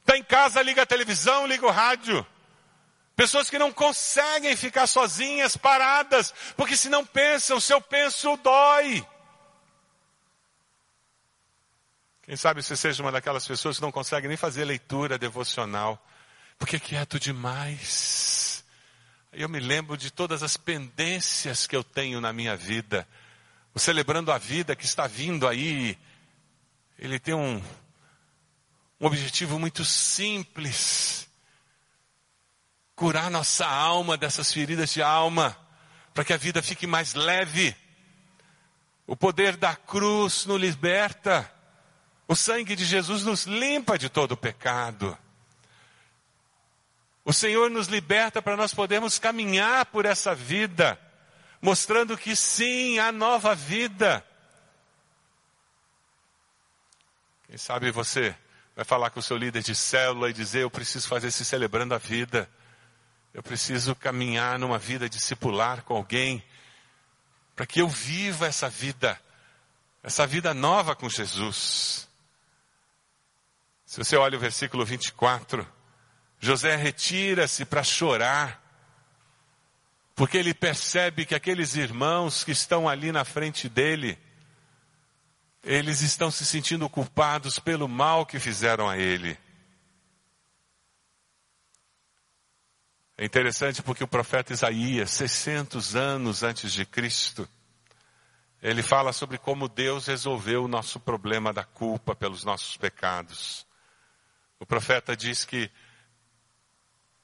Está 0.00 0.16
em 0.16 0.22
casa, 0.22 0.62
liga 0.62 0.82
a 0.82 0.86
televisão, 0.86 1.46
liga 1.46 1.66
o 1.66 1.70
rádio. 1.70 2.24
Pessoas 3.16 3.50
que 3.50 3.58
não 3.58 3.72
conseguem 3.72 4.56
ficar 4.56 4.86
sozinhas, 4.86 5.56
paradas, 5.56 6.32
porque 6.56 6.76
se 6.76 6.88
não 6.88 7.04
pensam, 7.04 7.60
seu 7.60 7.80
penso 7.80 8.36
dói. 8.36 9.06
Quem 12.22 12.36
sabe 12.36 12.62
você 12.62 12.76
seja 12.76 13.02
uma 13.02 13.10
daquelas 13.10 13.46
pessoas 13.46 13.76
que 13.76 13.82
não 13.82 13.90
consegue 13.90 14.28
nem 14.28 14.36
fazer 14.36 14.64
leitura 14.64 15.18
devocional, 15.18 16.00
porque 16.56 16.76
é 16.76 16.80
quieto 16.80 17.18
demais. 17.18 18.49
Eu 19.32 19.48
me 19.48 19.60
lembro 19.60 19.96
de 19.96 20.10
todas 20.10 20.42
as 20.42 20.56
pendências 20.56 21.64
que 21.64 21.76
eu 21.76 21.84
tenho 21.84 22.20
na 22.20 22.32
minha 22.32 22.56
vida. 22.56 23.06
O 23.72 23.78
celebrando 23.78 24.32
a 24.32 24.38
vida 24.38 24.74
que 24.74 24.84
está 24.84 25.06
vindo 25.06 25.46
aí, 25.46 25.96
ele 26.98 27.16
tem 27.20 27.32
um, 27.32 27.62
um 29.00 29.06
objetivo 29.06 29.56
muito 29.56 29.84
simples 29.84 31.28
curar 32.96 33.30
nossa 33.30 33.66
alma 33.66 34.16
dessas 34.16 34.52
feridas 34.52 34.92
de 34.92 35.00
alma, 35.00 35.56
para 36.12 36.24
que 36.24 36.32
a 36.32 36.36
vida 36.36 36.60
fique 36.60 36.86
mais 36.86 37.14
leve. 37.14 37.74
O 39.06 39.16
poder 39.16 39.56
da 39.56 39.76
cruz 39.76 40.44
nos 40.44 40.60
liberta. 40.60 41.50
O 42.26 42.34
sangue 42.34 42.74
de 42.74 42.84
Jesus 42.84 43.22
nos 43.22 43.46
limpa 43.46 43.96
de 43.96 44.08
todo 44.08 44.32
o 44.32 44.36
pecado. 44.36 45.16
O 47.24 47.32
Senhor 47.32 47.70
nos 47.70 47.88
liberta 47.88 48.40
para 48.40 48.56
nós 48.56 48.72
podermos 48.72 49.18
caminhar 49.18 49.86
por 49.86 50.06
essa 50.06 50.34
vida, 50.34 50.98
mostrando 51.60 52.16
que 52.16 52.34
sim, 52.34 52.98
há 52.98 53.12
nova 53.12 53.54
vida. 53.54 54.24
Quem 57.46 57.58
sabe 57.58 57.90
você 57.90 58.34
vai 58.74 58.84
falar 58.84 59.10
com 59.10 59.20
o 59.20 59.22
seu 59.22 59.36
líder 59.36 59.62
de 59.62 59.74
célula 59.74 60.30
e 60.30 60.32
dizer: 60.32 60.62
Eu 60.62 60.70
preciso 60.70 61.06
fazer 61.08 61.28
esse 61.28 61.44
celebrando 61.44 61.94
a 61.94 61.98
vida. 61.98 62.48
Eu 63.32 63.42
preciso 63.42 63.94
caminhar 63.94 64.58
numa 64.58 64.78
vida 64.78 65.08
discipular 65.08 65.82
com 65.82 65.94
alguém, 65.94 66.42
para 67.54 67.64
que 67.64 67.80
eu 67.80 67.88
viva 67.88 68.46
essa 68.46 68.68
vida, 68.68 69.20
essa 70.02 70.26
vida 70.26 70.52
nova 70.52 70.96
com 70.96 71.08
Jesus. 71.08 72.08
Se 73.86 73.98
você 73.98 74.16
olha 74.16 74.36
o 74.36 74.40
versículo 74.40 74.84
24, 74.84 75.66
José 76.40 76.74
retira-se 76.74 77.66
para 77.66 77.84
chorar, 77.84 78.60
porque 80.14 80.38
ele 80.38 80.54
percebe 80.54 81.26
que 81.26 81.34
aqueles 81.34 81.76
irmãos 81.76 82.42
que 82.42 82.50
estão 82.50 82.88
ali 82.88 83.12
na 83.12 83.26
frente 83.26 83.68
dele, 83.68 84.18
eles 85.62 86.00
estão 86.00 86.30
se 86.30 86.46
sentindo 86.46 86.88
culpados 86.88 87.58
pelo 87.58 87.86
mal 87.86 88.24
que 88.24 88.40
fizeram 88.40 88.88
a 88.88 88.96
ele. 88.96 89.38
É 93.18 93.24
interessante 93.26 93.82
porque 93.82 94.02
o 94.02 94.08
profeta 94.08 94.54
Isaías, 94.54 95.10
600 95.10 95.94
anos 95.94 96.42
antes 96.42 96.72
de 96.72 96.86
Cristo, 96.86 97.46
ele 98.62 98.82
fala 98.82 99.12
sobre 99.12 99.36
como 99.36 99.68
Deus 99.68 100.06
resolveu 100.06 100.64
o 100.64 100.68
nosso 100.68 100.98
problema 100.98 101.52
da 101.52 101.64
culpa 101.64 102.14
pelos 102.14 102.44
nossos 102.44 102.78
pecados. 102.78 103.66
O 104.58 104.64
profeta 104.64 105.14
diz 105.14 105.44
que 105.44 105.70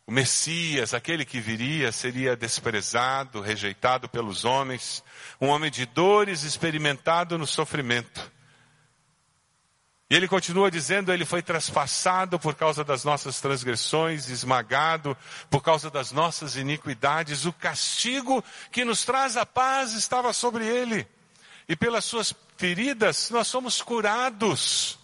o 0.06 0.12
Messias, 0.12 0.94
aquele 0.94 1.24
que 1.24 1.40
viria, 1.40 1.90
seria 1.90 2.36
desprezado, 2.36 3.40
rejeitado 3.40 4.08
pelos 4.08 4.44
homens, 4.44 5.02
um 5.40 5.48
homem 5.48 5.68
de 5.68 5.84
dores, 5.84 6.44
experimentado 6.44 7.36
no 7.36 7.46
sofrimento. 7.46 8.30
E 10.08 10.14
ele 10.14 10.28
continua 10.28 10.70
dizendo: 10.70 11.12
Ele 11.12 11.24
foi 11.24 11.42
traspassado 11.42 12.38
por 12.38 12.54
causa 12.54 12.84
das 12.84 13.02
nossas 13.02 13.40
transgressões, 13.40 14.28
esmagado 14.28 15.16
por 15.50 15.60
causa 15.60 15.90
das 15.90 16.12
nossas 16.12 16.54
iniquidades. 16.54 17.44
O 17.44 17.52
castigo 17.52 18.44
que 18.70 18.84
nos 18.84 19.04
traz 19.04 19.36
a 19.36 19.44
paz 19.44 19.92
estava 19.94 20.32
sobre 20.32 20.64
ele. 20.64 21.04
E 21.68 21.74
pelas 21.74 22.04
suas 22.04 22.32
feridas 22.56 23.30
nós 23.30 23.48
somos 23.48 23.82
curados. 23.82 25.00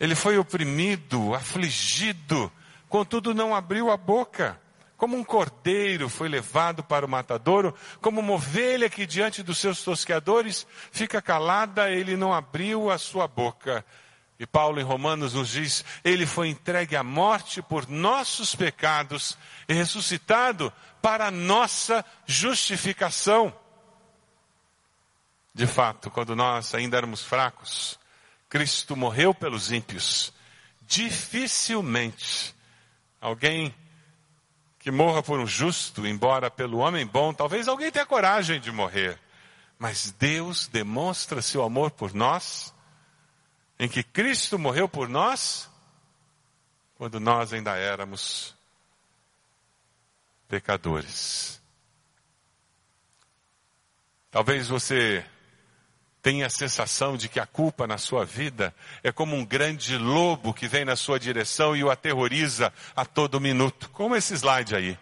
Ele 0.00 0.16
foi 0.16 0.36
oprimido, 0.36 1.32
afligido, 1.32 2.50
contudo 2.94 3.34
não 3.34 3.52
abriu 3.52 3.90
a 3.90 3.96
boca. 3.96 4.56
Como 4.96 5.16
um 5.16 5.24
cordeiro 5.24 6.08
foi 6.08 6.28
levado 6.28 6.84
para 6.84 7.04
o 7.04 7.08
matadouro, 7.08 7.74
como 8.00 8.20
uma 8.20 8.34
ovelha 8.34 8.88
que 8.88 9.04
diante 9.04 9.42
dos 9.42 9.58
seus 9.58 9.82
tosqueadores 9.82 10.64
fica 10.92 11.20
calada, 11.20 11.90
ele 11.90 12.16
não 12.16 12.32
abriu 12.32 12.92
a 12.92 12.96
sua 12.96 13.26
boca. 13.26 13.84
E 14.38 14.46
Paulo 14.46 14.78
em 14.78 14.84
Romanos 14.84 15.34
nos 15.34 15.48
diz: 15.48 15.84
ele 16.04 16.24
foi 16.24 16.46
entregue 16.46 16.94
à 16.94 17.02
morte 17.02 17.60
por 17.60 17.88
nossos 17.88 18.54
pecados 18.54 19.36
e 19.68 19.74
ressuscitado 19.74 20.72
para 21.02 21.32
nossa 21.32 22.04
justificação. 22.24 23.52
De 25.52 25.66
fato, 25.66 26.12
quando 26.12 26.36
nós 26.36 26.72
ainda 26.76 26.96
éramos 26.96 27.24
fracos, 27.24 27.98
Cristo 28.48 28.94
morreu 28.94 29.34
pelos 29.34 29.72
ímpios. 29.72 30.32
Dificilmente 30.82 32.53
alguém 33.24 33.74
que 34.78 34.90
morra 34.90 35.22
por 35.22 35.40
um 35.40 35.46
justo, 35.46 36.06
embora 36.06 36.50
pelo 36.50 36.76
homem 36.76 37.06
bom, 37.06 37.32
talvez 37.32 37.66
alguém 37.66 37.90
tenha 37.90 38.04
coragem 38.04 38.60
de 38.60 38.70
morrer. 38.70 39.18
Mas 39.78 40.10
Deus 40.12 40.68
demonstra 40.68 41.40
seu 41.40 41.62
amor 41.62 41.90
por 41.90 42.12
nós, 42.12 42.74
em 43.78 43.88
que 43.88 44.02
Cristo 44.02 44.58
morreu 44.58 44.86
por 44.86 45.08
nós, 45.08 45.70
quando 46.96 47.18
nós 47.18 47.54
ainda 47.54 47.74
éramos 47.74 48.54
pecadores. 50.46 51.62
Talvez 54.30 54.68
você 54.68 55.24
tenha 56.24 56.46
a 56.46 56.50
sensação 56.50 57.18
de 57.18 57.28
que 57.28 57.38
a 57.38 57.44
culpa 57.44 57.86
na 57.86 57.98
sua 57.98 58.24
vida 58.24 58.74
é 59.02 59.12
como 59.12 59.36
um 59.36 59.44
grande 59.44 59.98
lobo 59.98 60.54
que 60.54 60.66
vem 60.66 60.82
na 60.82 60.96
sua 60.96 61.20
direção 61.20 61.76
e 61.76 61.84
o 61.84 61.90
aterroriza 61.90 62.72
a 62.96 63.04
todo 63.04 63.38
minuto, 63.38 63.90
como 63.90 64.16
esse 64.16 64.32
slide 64.32 64.74
aí. 64.74 64.98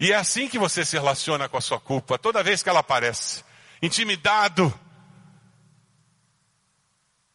E 0.00 0.10
é 0.10 0.16
assim 0.16 0.48
que 0.48 0.58
você 0.58 0.84
se 0.84 0.96
relaciona 0.96 1.48
com 1.48 1.56
a 1.56 1.60
sua 1.60 1.78
culpa, 1.78 2.18
toda 2.18 2.42
vez 2.42 2.64
que 2.64 2.68
ela 2.68 2.80
aparece, 2.80 3.44
intimidado. 3.80 4.74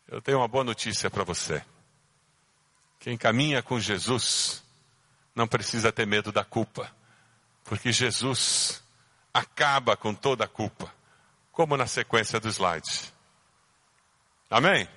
Eu 0.05 0.21
tenho 0.21 0.39
uma 0.39 0.47
boa 0.49 0.65
notícia 0.65 1.09
para 1.09 1.23
você. 1.23 1.63
Quem 2.99 3.17
caminha 3.17 3.63
com 3.63 3.79
Jesus 3.79 4.61
não 5.33 5.47
precisa 5.47 5.89
ter 5.89 6.05
medo 6.05 6.33
da 6.33 6.43
culpa, 6.43 6.91
porque 7.63 7.93
Jesus 7.93 8.83
acaba 9.33 9.95
com 9.95 10.13
toda 10.13 10.43
a 10.43 10.49
culpa, 10.49 10.93
como 11.59 11.75
na 11.75 11.87
sequência 11.87 12.39
do 12.39 12.47
slide. 12.47 13.13
Amém? 14.49 14.87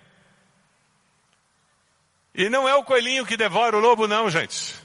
E 2.33 2.49
não 2.49 2.69
é 2.69 2.75
o 2.77 2.85
coelhinho 2.85 3.27
que 3.27 3.37
devora 3.37 3.77
o 3.77 3.81
lobo, 3.81 4.07
não, 4.07 4.31
gente. 4.31 4.77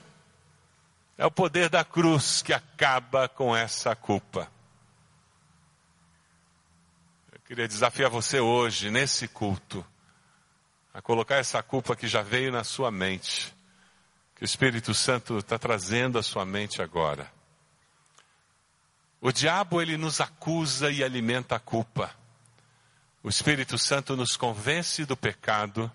É 1.20 1.24
o 1.24 1.30
poder 1.30 1.70
da 1.70 1.86
cruz 1.86 2.42
que 2.42 2.52
acaba 2.52 3.30
com 3.30 3.56
essa 3.56 3.96
culpa. 3.96 4.52
Eu 7.32 7.40
queria 7.42 7.68
desafiar 7.68 8.10
você 8.10 8.40
hoje, 8.40 8.90
nesse 8.90 9.28
culto, 9.28 9.86
a 10.92 11.00
colocar 11.00 11.36
essa 11.36 11.62
culpa 11.62 11.96
que 11.96 12.08
já 12.08 12.24
veio 12.24 12.52
na 12.52 12.64
sua 12.64 12.90
mente, 12.90 13.56
que 14.36 14.42
o 14.42 14.46
Espírito 14.46 14.96
Santo 14.96 15.38
está 15.38 15.60
trazendo 15.60 16.18
à 16.18 16.24
sua 16.24 16.44
mente 16.44 16.82
agora. 16.82 17.37
O 19.20 19.32
diabo, 19.32 19.82
ele 19.82 19.98
nos 19.98 20.22
acusa 20.22 20.92
e 20.92 21.04
alimenta 21.04 21.56
a 21.56 21.60
culpa. 21.60 22.16
O 23.24 23.30
Espírito 23.30 23.78
Santo 23.78 24.16
nos 24.16 24.38
convence 24.38 25.06
do 25.06 25.18
pecado 25.18 25.92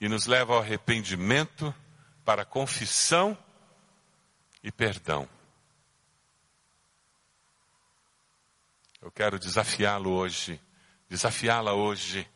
e 0.00 0.08
nos 0.08 0.26
leva 0.26 0.54
ao 0.54 0.60
arrependimento, 0.60 1.74
para 2.24 2.44
confissão 2.44 3.36
e 4.62 4.72
perdão. 4.72 5.28
Eu 9.02 9.10
quero 9.10 9.38
desafiá-lo 9.38 10.10
hoje, 10.10 10.58
desafiá-la 11.08 11.74
hoje 11.74 12.26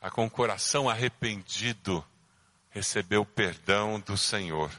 a 0.00 0.10
com 0.10 0.26
o 0.26 0.30
coração 0.30 0.88
arrependido 0.88 2.04
receber 2.70 3.18
o 3.18 3.24
perdão 3.24 3.98
do 4.00 4.16
Senhor. 4.16 4.70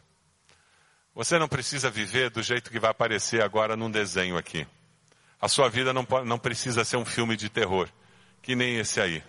Você 1.14 1.38
não 1.38 1.48
precisa 1.48 1.90
viver 1.90 2.30
do 2.30 2.42
jeito 2.42 2.72
que 2.72 2.80
vai 2.80 2.92
aparecer 2.92 3.44
agora 3.44 3.76
num 3.76 3.92
desenho 3.92 4.38
aqui. 4.38 4.66
A 5.42 5.48
sua 5.48 5.70
vida 5.70 5.92
não, 5.92 6.08
não 6.26 6.40
precisa 6.40 6.86
ser 6.86 6.98
um 6.98 7.06
filme 7.06 7.36
de 7.36 7.50
terror, 7.50 7.90
que 8.42 8.56
nem 8.56 8.78
esse 8.78 9.02
aí. 9.02 9.24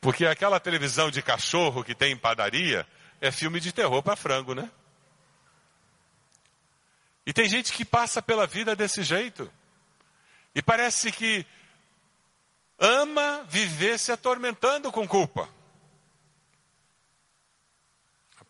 Porque 0.00 0.26
aquela 0.26 0.58
televisão 0.58 1.10
de 1.10 1.22
cachorro 1.22 1.84
que 1.84 1.94
tem 1.94 2.12
em 2.12 2.16
padaria 2.16 2.86
é 3.20 3.30
filme 3.30 3.60
de 3.60 3.70
terror 3.72 4.02
para 4.02 4.16
frango, 4.16 4.54
né? 4.54 4.70
E 7.26 7.32
tem 7.32 7.48
gente 7.48 7.72
que 7.72 7.84
passa 7.84 8.22
pela 8.22 8.46
vida 8.46 8.74
desse 8.74 9.02
jeito. 9.02 9.50
E 10.54 10.62
parece 10.62 11.12
que 11.12 11.46
ama 12.78 13.44
viver 13.48 13.98
se 13.98 14.10
atormentando 14.10 14.90
com 14.90 15.06
culpa. 15.06 15.48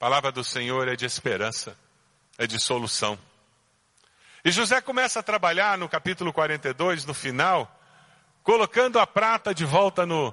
Palavra 0.00 0.32
do 0.32 0.42
Senhor 0.42 0.88
é 0.88 0.96
de 0.96 1.04
esperança, 1.04 1.76
é 2.38 2.46
de 2.46 2.58
solução. 2.58 3.18
E 4.42 4.50
José 4.50 4.80
começa 4.80 5.20
a 5.20 5.22
trabalhar 5.22 5.76
no 5.76 5.90
capítulo 5.90 6.32
42, 6.32 7.04
no 7.04 7.12
final, 7.12 7.70
colocando 8.42 8.98
a 8.98 9.06
prata 9.06 9.54
de 9.54 9.66
volta 9.66 10.06
no, 10.06 10.32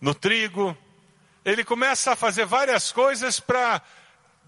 no 0.00 0.16
trigo. 0.16 0.76
Ele 1.44 1.62
começa 1.62 2.10
a 2.10 2.16
fazer 2.16 2.44
várias 2.44 2.90
coisas 2.90 3.38
para 3.38 3.80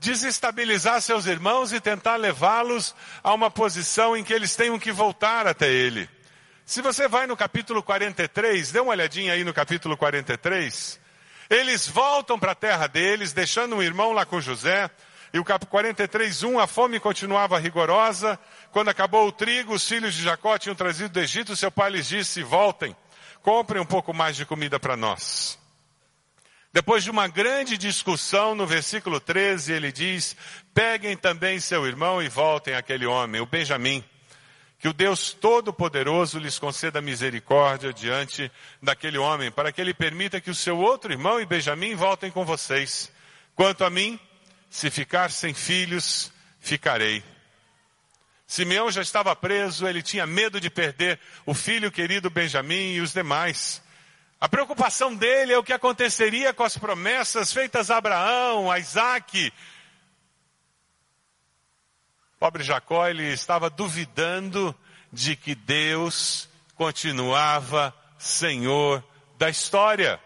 desestabilizar 0.00 1.00
seus 1.00 1.26
irmãos 1.26 1.72
e 1.72 1.80
tentar 1.80 2.16
levá-los 2.16 2.92
a 3.22 3.32
uma 3.32 3.48
posição 3.48 4.16
em 4.16 4.24
que 4.24 4.32
eles 4.32 4.56
tenham 4.56 4.80
que 4.80 4.90
voltar 4.90 5.46
até 5.46 5.68
ele. 5.70 6.10
Se 6.64 6.82
você 6.82 7.06
vai 7.06 7.28
no 7.28 7.36
capítulo 7.36 7.84
43, 7.84 8.72
dê 8.72 8.80
uma 8.80 8.90
olhadinha 8.90 9.32
aí 9.32 9.44
no 9.44 9.54
capítulo 9.54 9.96
43. 9.96 11.05
Eles 11.48 11.86
voltam 11.86 12.38
para 12.38 12.52
a 12.52 12.56
terra 12.56 12.86
deles, 12.86 13.32
deixando 13.32 13.76
um 13.76 13.82
irmão 13.82 14.12
lá 14.12 14.26
com 14.26 14.40
José. 14.40 14.90
E 15.32 15.38
o 15.38 15.44
capítulo 15.44 15.70
43, 15.70 16.42
1, 16.42 16.58
a 16.58 16.66
fome 16.66 16.98
continuava 16.98 17.58
rigorosa. 17.58 18.38
Quando 18.72 18.88
acabou 18.88 19.28
o 19.28 19.32
trigo, 19.32 19.74
os 19.74 19.86
filhos 19.86 20.14
de 20.14 20.22
Jacó 20.22 20.58
tinham 20.58 20.74
trazido 20.74 21.10
do 21.10 21.20
Egito. 21.20 21.54
Seu 21.54 21.70
pai 21.70 21.90
lhes 21.90 22.08
disse: 22.08 22.42
Voltem, 22.42 22.96
comprem 23.42 23.80
um 23.80 23.86
pouco 23.86 24.12
mais 24.12 24.36
de 24.36 24.44
comida 24.44 24.80
para 24.80 24.96
nós. 24.96 25.58
Depois 26.72 27.04
de 27.04 27.10
uma 27.10 27.28
grande 27.28 27.78
discussão, 27.78 28.54
no 28.54 28.66
versículo 28.66 29.20
13, 29.20 29.72
ele 29.72 29.92
diz: 29.92 30.36
Peguem 30.74 31.16
também 31.16 31.60
seu 31.60 31.86
irmão 31.86 32.22
e 32.22 32.28
voltem 32.28 32.74
àquele 32.74 33.06
homem, 33.06 33.40
o 33.40 33.46
Benjamim 33.46 34.04
que 34.78 34.88
o 34.88 34.92
Deus 34.92 35.32
Todo-Poderoso 35.32 36.38
lhes 36.38 36.58
conceda 36.58 37.00
misericórdia 37.00 37.92
diante 37.92 38.50
daquele 38.82 39.18
homem, 39.18 39.50
para 39.50 39.72
que 39.72 39.80
ele 39.80 39.94
permita 39.94 40.40
que 40.40 40.50
o 40.50 40.54
seu 40.54 40.78
outro 40.78 41.12
irmão 41.12 41.40
e 41.40 41.46
Benjamim 41.46 41.94
voltem 41.94 42.30
com 42.30 42.44
vocês. 42.44 43.10
Quanto 43.54 43.84
a 43.84 43.90
mim, 43.90 44.20
se 44.68 44.90
ficar 44.90 45.30
sem 45.30 45.54
filhos, 45.54 46.30
ficarei. 46.60 47.24
Simeão 48.46 48.90
já 48.90 49.02
estava 49.02 49.34
preso, 49.34 49.88
ele 49.88 50.02
tinha 50.02 50.26
medo 50.26 50.60
de 50.60 50.70
perder 50.70 51.18
o 51.44 51.54
filho 51.54 51.90
querido 51.90 52.30
Benjamim 52.30 52.92
e 52.92 53.00
os 53.00 53.12
demais. 53.12 53.82
A 54.38 54.48
preocupação 54.48 55.14
dele 55.14 55.54
é 55.54 55.58
o 55.58 55.64
que 55.64 55.72
aconteceria 55.72 56.52
com 56.52 56.62
as 56.62 56.76
promessas 56.76 57.52
feitas 57.52 57.90
a 57.90 57.96
Abraão, 57.96 58.70
a 58.70 58.78
Isaac, 58.78 59.52
Pobre 62.38 62.62
Jacó, 62.62 63.08
ele 63.08 63.32
estava 63.32 63.70
duvidando 63.70 64.74
de 65.10 65.34
que 65.34 65.54
Deus 65.54 66.48
continuava 66.74 67.94
Senhor 68.18 69.02
da 69.38 69.48
história. 69.48 70.20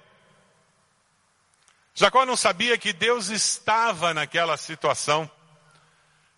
Jacó 1.94 2.26
não 2.26 2.36
sabia 2.36 2.76
que 2.76 2.92
Deus 2.92 3.28
estava 3.28 4.12
naquela 4.12 4.56
situação. 4.56 5.30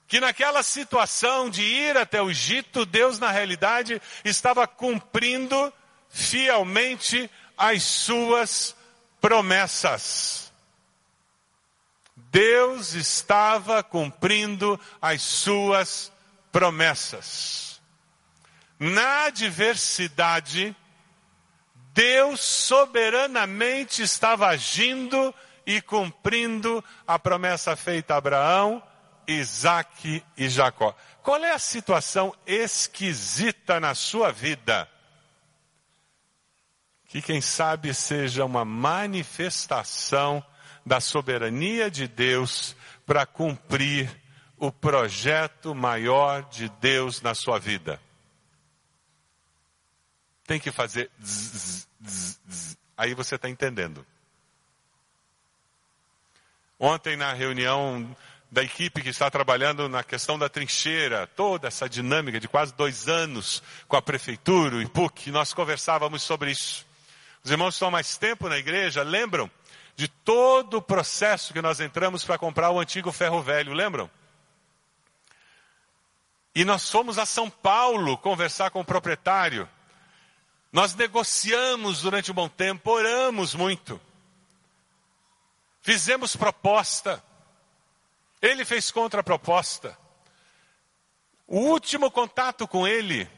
Que 0.06 0.20
naquela 0.20 0.62
situação 0.62 1.48
de 1.48 1.62
ir 1.62 1.96
até 1.96 2.20
o 2.20 2.30
Egito, 2.30 2.85
Deus 2.85 3.18
na 3.18 3.30
realidade 3.30 4.00
estava 4.24 4.66
cumprindo 4.66 5.72
fielmente 6.11 7.30
as 7.56 7.82
suas 7.82 8.76
promessas. 9.22 10.52
Deus 12.33 12.95
estava 12.95 13.83
cumprindo 13.83 14.81
as 15.03 15.21
suas 15.21 16.11
promessas. 16.51 17.79
Na 18.79 19.27
adversidade, 19.27 20.75
Deus 21.92 22.40
soberanamente 22.40 24.03
estava 24.03 24.47
agindo 24.49 25.35
e 25.66 25.83
cumprindo 25.83 26.83
a 27.07 27.18
promessa 27.18 27.77
feita 27.77 28.14
a 28.14 28.16
Abraão, 28.16 28.83
Isaac 29.29 30.25
e 30.35 30.49
Jacó. 30.49 30.97
Qual 31.23 31.45
é 31.45 31.53
a 31.53 31.59
situação 31.59 32.35
esquisita 32.47 33.79
na 33.79 33.95
sua 33.95 34.33
vida? 34.33 34.88
Que 37.09 37.21
quem 37.21 37.42
sabe 37.42 37.92
seja 37.92 38.42
uma 38.42 38.64
manifestação 38.64 40.42
da 40.85 41.01
soberania 41.01 41.90
de 41.90 42.09
Deus 42.09 42.77
para 43.07 43.27
cumprir 43.27 44.11
o 44.57 44.71
projeto 44.71 45.75
maior 45.75 46.49
de 46.49 46.68
Deus 46.81 47.21
na 47.21 47.35
sua 47.35 47.59
vida. 47.59 48.01
Tem 50.47 50.61
que 50.61 50.71
fazer 50.71 51.11
zzz, 51.23 51.88
zzz, 52.05 52.40
zzz. 52.49 52.77
aí 52.97 53.14
você 53.14 53.35
está 53.37 53.49
entendendo. 53.49 54.07
Ontem 56.79 57.16
na 57.16 57.33
reunião 57.33 58.16
da 58.51 58.62
equipe 58.62 59.01
que 59.01 59.09
está 59.09 59.31
trabalhando 59.31 59.88
na 59.88 60.05
questão 60.05 60.38
da 60.38 60.49
trincheira, 60.49 61.27
toda 61.27 61.68
essa 61.68 61.88
dinâmica 61.88 62.38
de 62.38 62.47
quase 62.47 62.75
dois 62.75 63.09
anos 63.09 63.62
com 63.88 63.97
a 63.97 64.03
prefeitura, 64.03 64.77
o 64.77 64.83
IPUC, 64.83 65.31
nós 65.31 65.55
conversávamos 65.55 66.23
sobre 66.23 66.51
isso. 66.51 66.87
Os 67.42 67.51
irmãos 67.51 67.75
estão 67.75 67.90
mais 67.90 68.16
tempo 68.18 68.49
na 68.49 68.59
igreja, 68.59 69.03
lembram 69.03 69.51
de 69.96 70.09
todo 70.09 70.78
o 70.78 70.83
processo 70.83 71.52
que 71.52 71.62
nós 71.62 71.81
entramos 71.81 72.24
para 72.24 72.38
comprar 72.38 72.70
o 72.70 72.81
antigo 72.81 73.12
ferro 73.12 73.42
velho, 73.42 73.72
lembram? 73.72 74.11
E 76.55 76.64
nós 76.64 76.90
fomos 76.90 77.18
a 77.18 77.24
São 77.24 77.48
Paulo 77.48 78.18
conversar 78.18 78.70
com 78.70 78.81
o 78.81 78.85
proprietário. 78.85 79.68
Nós 80.70 80.94
negociamos 80.94 82.02
durante 82.02 82.31
um 82.31 82.35
bom 82.35 82.48
tempo, 82.48 82.90
oramos 82.90 83.55
muito. 83.55 84.00
Fizemos 85.81 86.37
proposta. 86.37 87.22
Ele 88.40 88.64
fez 88.64 88.90
contraproposta. 88.90 89.96
O 91.46 91.59
último 91.59 92.11
contato 92.11 92.66
com 92.66 92.87
ele, 92.87 93.28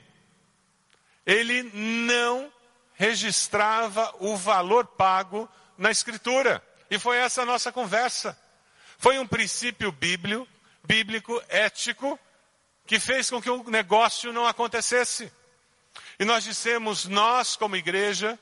ele 1.27 1.63
não 1.73 2.53
registrava 2.95 4.15
o 4.21 4.37
valor 4.37 4.87
pago 4.87 5.49
na 5.77 5.91
escritura. 5.91 6.63
E 6.91 6.99
foi 6.99 7.17
essa 7.17 7.43
a 7.43 7.47
nossa 7.47 7.73
conversa. 7.73 8.39
Foi 8.99 9.19
um 9.19 9.27
princípio 9.27 9.91
bíblico, 9.91 10.47
bíblico, 10.85 11.43
ético, 11.49 12.19
que 12.87 13.01
fez 13.01 13.31
com 13.31 13.41
que 13.41 13.51
o 13.51 13.69
negócio 13.71 14.33
não 14.33 14.47
acontecesse. 14.47 15.33
E 16.19 16.25
nós 16.25 16.45
dissemos, 16.45 17.07
nós 17.07 17.57
como 17.57 17.77
igreja, 17.77 18.39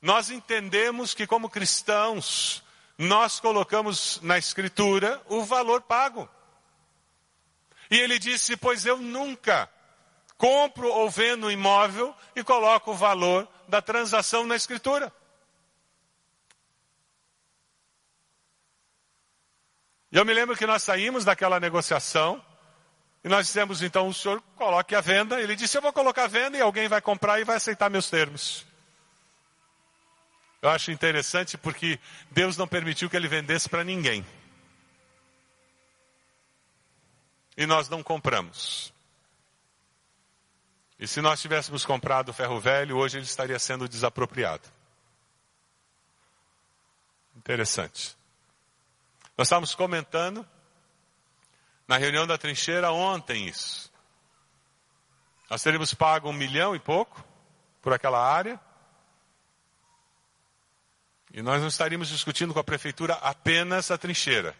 nós 0.00 0.30
entendemos 0.30 1.14
que 1.14 1.26
como 1.26 1.50
cristãos, 1.50 2.62
nós 2.96 3.40
colocamos 3.40 4.20
na 4.22 4.38
escritura 4.38 5.20
o 5.26 5.44
valor 5.44 5.82
pago. 5.82 6.28
E 7.90 7.98
ele 7.98 8.18
disse, 8.18 8.56
pois 8.56 8.84
eu 8.84 8.98
nunca 8.98 9.68
compro 10.36 10.88
ou 10.88 11.10
vendo 11.10 11.50
imóvel 11.50 12.14
e 12.36 12.44
coloco 12.44 12.92
o 12.92 12.96
valor 12.96 13.48
da 13.66 13.82
transação 13.82 14.46
na 14.46 14.56
escritura. 14.56 15.12
E 20.10 20.16
eu 20.16 20.24
me 20.24 20.32
lembro 20.32 20.56
que 20.56 20.66
nós 20.66 20.82
saímos 20.82 21.24
daquela 21.24 21.60
negociação 21.60 22.42
e 23.22 23.28
nós 23.28 23.46
dissemos, 23.46 23.82
então, 23.82 24.08
o 24.08 24.14
senhor 24.14 24.40
coloque 24.56 24.94
a 24.94 25.00
venda. 25.00 25.40
Ele 25.40 25.56
disse, 25.56 25.76
eu 25.76 25.82
vou 25.82 25.92
colocar 25.92 26.24
a 26.24 26.28
venda 26.28 26.56
e 26.56 26.60
alguém 26.60 26.88
vai 26.88 27.00
comprar 27.00 27.40
e 27.40 27.44
vai 27.44 27.56
aceitar 27.56 27.90
meus 27.90 28.08
termos. 28.08 28.66
Eu 30.62 30.70
acho 30.70 30.90
interessante 30.90 31.56
porque 31.56 32.00
Deus 32.30 32.56
não 32.56 32.66
permitiu 32.66 33.08
que 33.08 33.16
ele 33.16 33.28
vendesse 33.28 33.68
para 33.68 33.84
ninguém. 33.84 34.24
E 37.56 37.66
nós 37.66 37.88
não 37.88 38.02
compramos. 38.02 38.92
E 40.98 41.06
se 41.06 41.20
nós 41.20 41.40
tivéssemos 41.40 41.84
comprado 41.84 42.30
o 42.30 42.32
ferro 42.32 42.58
velho, 42.58 42.96
hoje 42.96 43.18
ele 43.18 43.24
estaria 43.24 43.58
sendo 43.58 43.88
desapropriado. 43.88 44.68
Interessante. 47.36 48.17
Nós 49.38 49.46
estávamos 49.46 49.72
comentando 49.72 50.44
na 51.86 51.96
reunião 51.96 52.26
da 52.26 52.36
trincheira 52.36 52.90
ontem 52.90 53.46
isso. 53.46 53.88
Nós 55.48 55.62
teríamos 55.62 55.94
pago 55.94 56.28
um 56.28 56.32
milhão 56.32 56.74
e 56.74 56.80
pouco 56.80 57.24
por 57.80 57.92
aquela 57.92 58.20
área. 58.20 58.60
E 61.32 61.40
nós 61.40 61.60
não 61.60 61.68
estaríamos 61.68 62.08
discutindo 62.08 62.52
com 62.52 62.58
a 62.58 62.64
prefeitura 62.64 63.14
apenas 63.14 63.92
a 63.92 63.96
trincheira, 63.96 64.56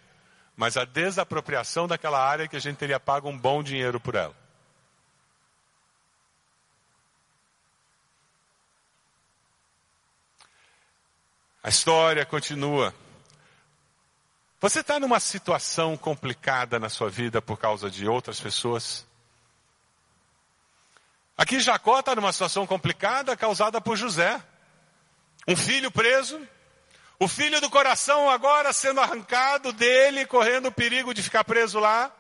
mas 0.56 0.76
a 0.76 0.84
desapropriação 0.84 1.88
daquela 1.88 2.24
área 2.24 2.46
que 2.46 2.54
a 2.54 2.60
gente 2.60 2.76
teria 2.76 3.00
pago 3.00 3.28
um 3.28 3.36
bom 3.36 3.64
dinheiro 3.64 3.98
por 3.98 4.14
ela. 4.14 4.36
A 11.64 11.68
história 11.68 12.24
continua. 12.24 12.94
Você 14.60 14.80
está 14.80 14.98
numa 14.98 15.20
situação 15.20 15.96
complicada 15.96 16.80
na 16.80 16.88
sua 16.88 17.08
vida 17.08 17.40
por 17.40 17.56
causa 17.56 17.88
de 17.88 18.08
outras 18.08 18.40
pessoas? 18.40 19.06
Aqui 21.36 21.60
Jacó 21.60 22.00
está 22.00 22.16
numa 22.16 22.32
situação 22.32 22.66
complicada 22.66 23.36
causada 23.36 23.80
por 23.80 23.96
José. 23.96 24.42
Um 25.46 25.54
filho 25.54 25.92
preso, 25.92 26.40
o 27.20 27.28
filho 27.28 27.60
do 27.60 27.70
coração 27.70 28.28
agora 28.28 28.72
sendo 28.72 29.00
arrancado 29.00 29.72
dele, 29.72 30.26
correndo 30.26 30.66
o 30.66 30.72
perigo 30.72 31.14
de 31.14 31.22
ficar 31.22 31.44
preso 31.44 31.78
lá. 31.78 32.12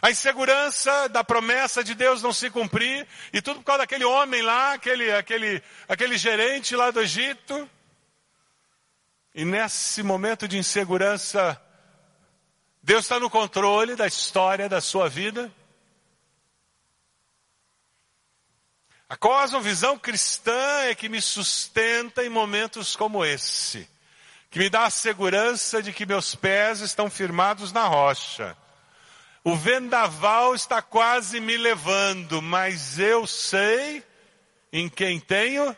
A 0.00 0.12
insegurança 0.12 1.08
da 1.08 1.24
promessa 1.24 1.82
de 1.82 1.92
Deus 1.92 2.22
não 2.22 2.32
se 2.32 2.50
cumprir, 2.50 3.04
e 3.32 3.42
tudo 3.42 3.58
por 3.58 3.66
causa 3.66 3.80
daquele 3.80 4.04
homem 4.04 4.42
lá, 4.42 4.74
aquele, 4.74 5.10
aquele, 5.12 5.60
aquele 5.88 6.16
gerente 6.16 6.76
lá 6.76 6.92
do 6.92 7.00
Egito. 7.00 7.68
E 9.38 9.44
nesse 9.44 10.02
momento 10.02 10.48
de 10.48 10.58
insegurança, 10.58 11.62
Deus 12.82 13.04
está 13.04 13.20
no 13.20 13.30
controle 13.30 13.94
da 13.94 14.04
história 14.04 14.68
da 14.68 14.80
sua 14.80 15.08
vida. 15.08 15.48
A 19.08 19.16
cosmovisão 19.16 19.96
cristã 19.96 20.80
é 20.86 20.94
que 20.96 21.08
me 21.08 21.22
sustenta 21.22 22.24
em 22.24 22.28
momentos 22.28 22.96
como 22.96 23.24
esse, 23.24 23.88
que 24.50 24.58
me 24.58 24.68
dá 24.68 24.86
a 24.86 24.90
segurança 24.90 25.80
de 25.80 25.92
que 25.92 26.04
meus 26.04 26.34
pés 26.34 26.80
estão 26.80 27.08
firmados 27.08 27.70
na 27.70 27.86
rocha. 27.86 28.56
O 29.44 29.54
vendaval 29.54 30.52
está 30.52 30.82
quase 30.82 31.38
me 31.38 31.56
levando, 31.56 32.42
mas 32.42 32.98
eu 32.98 33.24
sei 33.24 34.02
em 34.72 34.88
quem 34.88 35.20
tenho 35.20 35.76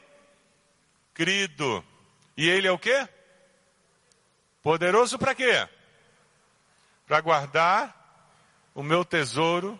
crido. 1.12 1.84
E 2.38 2.48
ele 2.48 2.66
é 2.66 2.72
o 2.72 2.78
quê? 2.78 3.06
Poderoso 4.62 5.18
para 5.18 5.34
quê? 5.34 5.68
Para 7.06 7.20
guardar 7.20 7.96
o 8.74 8.82
meu 8.82 9.04
tesouro 9.04 9.78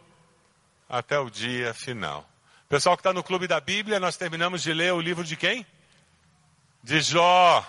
até 0.89 1.19
o 1.19 1.31
dia 1.31 1.73
final. 1.75 2.29
Pessoal 2.69 2.97
que 2.97 3.01
está 3.01 3.13
no 3.13 3.23
Clube 3.23 3.47
da 3.47 3.61
Bíblia, 3.61 4.01
nós 4.01 4.17
terminamos 4.17 4.63
de 4.63 4.73
ler 4.73 4.93
o 4.93 5.01
livro 5.01 5.25
de 5.25 5.37
quem? 5.37 5.67
De 6.83 7.01
Jó. 7.01 7.65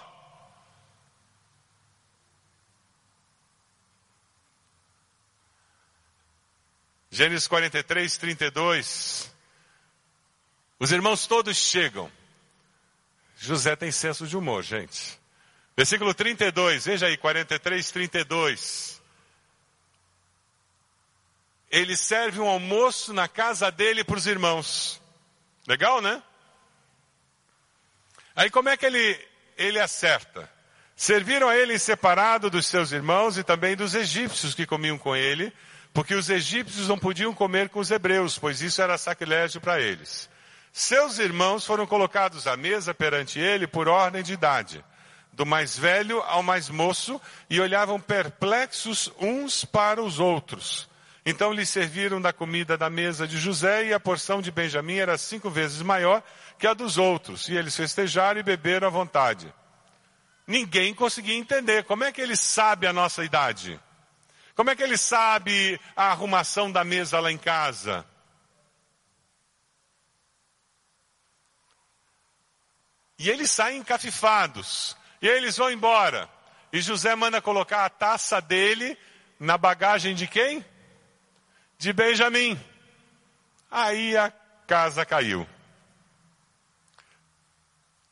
Gênesis 7.09 7.47
43, 7.47 8.17
32. 8.17 9.31
Os 10.79 10.91
irmãos 10.91 11.27
todos 11.27 11.57
chegam. 11.57 12.09
José 13.37 13.75
tem 13.75 13.91
senso 13.91 14.25
de 14.25 14.37
humor, 14.37 14.63
gente. 14.63 15.20
Versículo 15.75 16.13
32, 16.13 16.85
veja 16.85 17.05
aí, 17.07 17.17
43, 17.17 17.91
32. 17.91 19.01
Ele 21.69 21.95
serve 21.95 22.39
um 22.39 22.47
almoço 22.47 23.13
na 23.13 23.27
casa 23.27 23.71
dele 23.71 24.03
para 24.03 24.17
os 24.17 24.27
irmãos. 24.27 25.01
Legal, 25.65 26.01
né? 26.01 26.21
Aí 28.35 28.49
como 28.49 28.67
é 28.67 28.75
que 28.75 28.85
ele, 28.85 29.27
ele 29.57 29.79
acerta? 29.79 30.49
Serviram 30.95 31.47
a 31.47 31.55
ele 31.55 31.79
separado 31.79 32.49
dos 32.49 32.67
seus 32.67 32.91
irmãos 32.91 33.37
e 33.37 33.43
também 33.43 33.75
dos 33.75 33.95
egípcios 33.95 34.53
que 34.53 34.65
comiam 34.65 34.97
com 34.97 35.15
ele, 35.15 35.53
porque 35.93 36.13
os 36.13 36.29
egípcios 36.29 36.89
não 36.89 36.99
podiam 36.99 37.33
comer 37.33 37.69
com 37.69 37.79
os 37.79 37.89
hebreus, 37.89 38.37
pois 38.37 38.61
isso 38.61 38.81
era 38.81 38.97
sacrilégio 38.97 39.61
para 39.61 39.79
eles. 39.79 40.29
Seus 40.73 41.17
irmãos 41.17 41.65
foram 41.65 41.87
colocados 41.87 42.45
à 42.45 42.57
mesa 42.57 42.93
perante 42.93 43.39
ele 43.39 43.67
por 43.67 43.87
ordem 43.87 44.21
de 44.21 44.33
idade 44.33 44.83
do 45.33 45.45
mais 45.45 45.77
velho 45.77 46.21
ao 46.21 46.43
mais 46.43 46.69
moço, 46.69 47.19
e 47.49 47.59
olhavam 47.59 47.99
perplexos 47.99 49.11
uns 49.19 49.63
para 49.65 50.01
os 50.01 50.19
outros. 50.19 50.89
Então 51.25 51.53
lhe 51.53 51.65
serviram 51.65 52.19
da 52.19 52.33
comida 52.33 52.77
da 52.77 52.89
mesa 52.89 53.27
de 53.27 53.37
José, 53.37 53.85
e 53.87 53.93
a 53.93 53.99
porção 53.99 54.41
de 54.41 54.51
Benjamim 54.51 54.95
era 54.95 55.17
cinco 55.17 55.49
vezes 55.49 55.81
maior 55.81 56.23
que 56.57 56.67
a 56.67 56.73
dos 56.73 56.97
outros, 56.97 57.47
e 57.47 57.55
eles 57.55 57.75
festejaram 57.75 58.39
e 58.39 58.43
beberam 58.43 58.87
à 58.87 58.89
vontade. 58.89 59.53
Ninguém 60.45 60.93
conseguia 60.93 61.35
entender 61.35 61.83
como 61.85 62.03
é 62.03 62.11
que 62.11 62.21
ele 62.21 62.35
sabe 62.35 62.85
a 62.85 62.93
nossa 62.93 63.23
idade. 63.23 63.79
Como 64.55 64.69
é 64.69 64.75
que 64.75 64.83
ele 64.83 64.97
sabe 64.97 65.79
a 65.95 66.11
arrumação 66.11 66.71
da 66.71 66.83
mesa 66.83 67.19
lá 67.19 67.31
em 67.31 67.37
casa? 67.37 68.05
E 73.17 73.29
eles 73.29 73.51
saem 73.51 73.79
encafifados. 73.79 74.97
E 75.21 75.29
aí 75.29 75.37
eles 75.37 75.57
vão 75.57 75.71
embora. 75.71 76.29
E 76.73 76.81
José 76.81 77.15
manda 77.15 77.41
colocar 77.41 77.85
a 77.85 77.89
taça 77.89 78.41
dele 78.41 78.97
na 79.39 79.57
bagagem 79.57 80.15
de 80.15 80.25
quem? 80.25 80.65
De 81.77 81.93
Benjamim. 81.93 82.59
Aí 83.69 84.17
a 84.17 84.31
casa 84.65 85.05
caiu. 85.05 85.47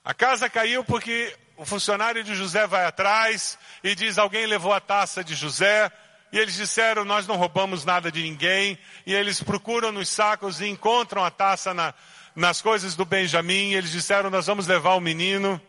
A 0.03 0.13
casa 0.13 0.49
caiu 0.49 0.83
porque 0.83 1.35
o 1.55 1.65
funcionário 1.65 2.23
de 2.23 2.35
José 2.35 2.65
vai 2.67 2.85
atrás 2.85 3.57
e 3.83 3.93
diz: 3.95 4.17
Alguém 4.17 4.45
levou 4.45 4.73
a 4.73 4.79
taça 4.79 5.23
de 5.23 5.35
José. 5.35 5.91
E 6.31 6.37
eles 6.37 6.55
disseram: 6.55 7.03
Nós 7.05 7.27
não 7.27 7.37
roubamos 7.37 7.85
nada 7.85 8.11
de 8.11 8.21
ninguém. 8.21 8.77
E 9.05 9.13
eles 9.13 9.41
procuram 9.41 9.91
nos 9.91 10.09
sacos 10.09 10.61
e 10.61 10.67
encontram 10.67 11.23
a 11.23 11.31
taça 11.31 11.73
na, 11.73 11.93
nas 12.35 12.61
coisas 12.61 12.95
do 12.95 13.05
Benjamim. 13.05 13.71
E 13.71 13.75
eles 13.75 13.91
disseram: 13.91 14.29
Nós 14.29 14.47
vamos 14.47 14.67
levar 14.67 14.95
o 14.95 15.01
menino. 15.01 15.61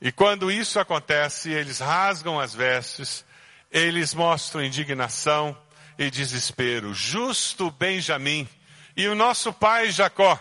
E 0.00 0.12
quando 0.12 0.50
isso 0.50 0.78
acontece, 0.78 1.50
eles 1.50 1.80
rasgam 1.80 2.38
as 2.38 2.54
vestes, 2.54 3.24
eles 3.70 4.14
mostram 4.14 4.64
indignação 4.64 5.56
e 5.98 6.10
desespero. 6.10 6.94
Justo 6.94 7.70
Benjamim 7.70 8.48
e 8.96 9.08
o 9.08 9.14
nosso 9.14 9.52
pai 9.52 9.90
Jacó. 9.90 10.40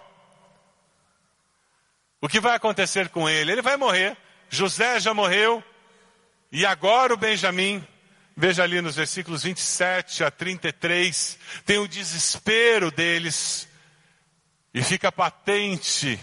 O 2.22 2.28
que 2.28 2.40
vai 2.40 2.56
acontecer 2.56 3.10
com 3.10 3.28
ele? 3.28 3.52
Ele 3.52 3.62
vai 3.62 3.78
morrer. 3.78 4.16
José 4.50 5.00
já 5.00 5.14
morreu, 5.14 5.64
E 6.50 6.66
agora 6.66 7.14
o 7.14 7.18
Benjamim, 7.18 7.86
veja 8.36 8.64
ali 8.64 8.80
nos 8.80 8.96
versículos 8.96 9.44
27 9.44 10.24
a 10.24 10.32
33, 10.32 11.38
tem 11.66 11.78
o 11.78 11.88
desespero 11.88 12.90
deles, 12.90 13.68
e 14.74 14.82
fica 14.82 15.12
patente 15.12 16.18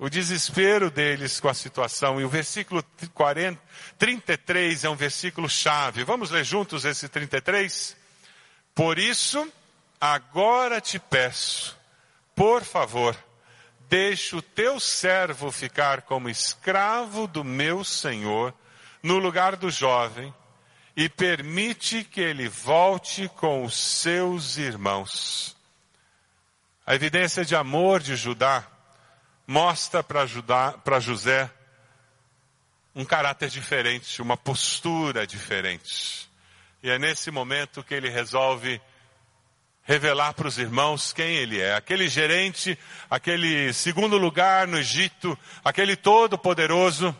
o 0.00 0.08
desespero 0.08 0.90
deles 0.90 1.38
com 1.38 1.48
a 1.48 1.52
situação. 1.52 2.18
E 2.18 2.24
o 2.24 2.28
versículo 2.28 2.82
40, 3.12 3.60
33 3.98 4.84
é 4.84 4.88
um 4.88 4.96
versículo 4.96 5.46
chave. 5.46 6.04
Vamos 6.04 6.30
ler 6.30 6.42
juntos 6.42 6.86
esse 6.86 7.06
33? 7.06 7.94
Por 8.74 8.98
isso, 8.98 9.46
agora 10.00 10.80
te 10.80 10.98
peço, 10.98 11.76
por 12.34 12.64
favor, 12.64 13.14
deixa 13.90 14.38
o 14.38 14.42
teu 14.42 14.80
servo 14.80 15.52
ficar 15.52 16.00
como 16.02 16.30
escravo 16.30 17.26
do 17.26 17.44
meu 17.44 17.84
senhor 17.84 18.54
no 19.02 19.18
lugar 19.18 19.54
do 19.54 19.70
jovem 19.70 20.34
e 20.96 21.10
permite 21.10 22.04
que 22.04 22.22
ele 22.22 22.48
volte 22.48 23.28
com 23.36 23.64
os 23.64 23.76
seus 23.76 24.56
irmãos. 24.56 25.54
A 26.86 26.94
evidência 26.94 27.44
de 27.44 27.54
amor 27.54 28.00
de 28.00 28.16
Judá 28.16 28.66
mostra 29.50 30.00
para 30.00 31.00
José 31.00 31.50
um 32.94 33.04
caráter 33.04 33.48
diferente, 33.48 34.22
uma 34.22 34.36
postura 34.36 35.26
diferente. 35.26 36.30
E 36.80 36.88
é 36.88 37.00
nesse 37.00 37.32
momento 37.32 37.82
que 37.82 37.92
ele 37.92 38.08
resolve 38.08 38.80
revelar 39.82 40.34
para 40.34 40.46
os 40.46 40.56
irmãos 40.56 41.12
quem 41.12 41.34
ele 41.34 41.60
é. 41.60 41.74
Aquele 41.74 42.06
gerente, 42.06 42.78
aquele 43.10 43.72
segundo 43.72 44.16
lugar 44.16 44.68
no 44.68 44.78
Egito, 44.78 45.36
aquele 45.64 45.96
todo-poderoso, 45.96 47.12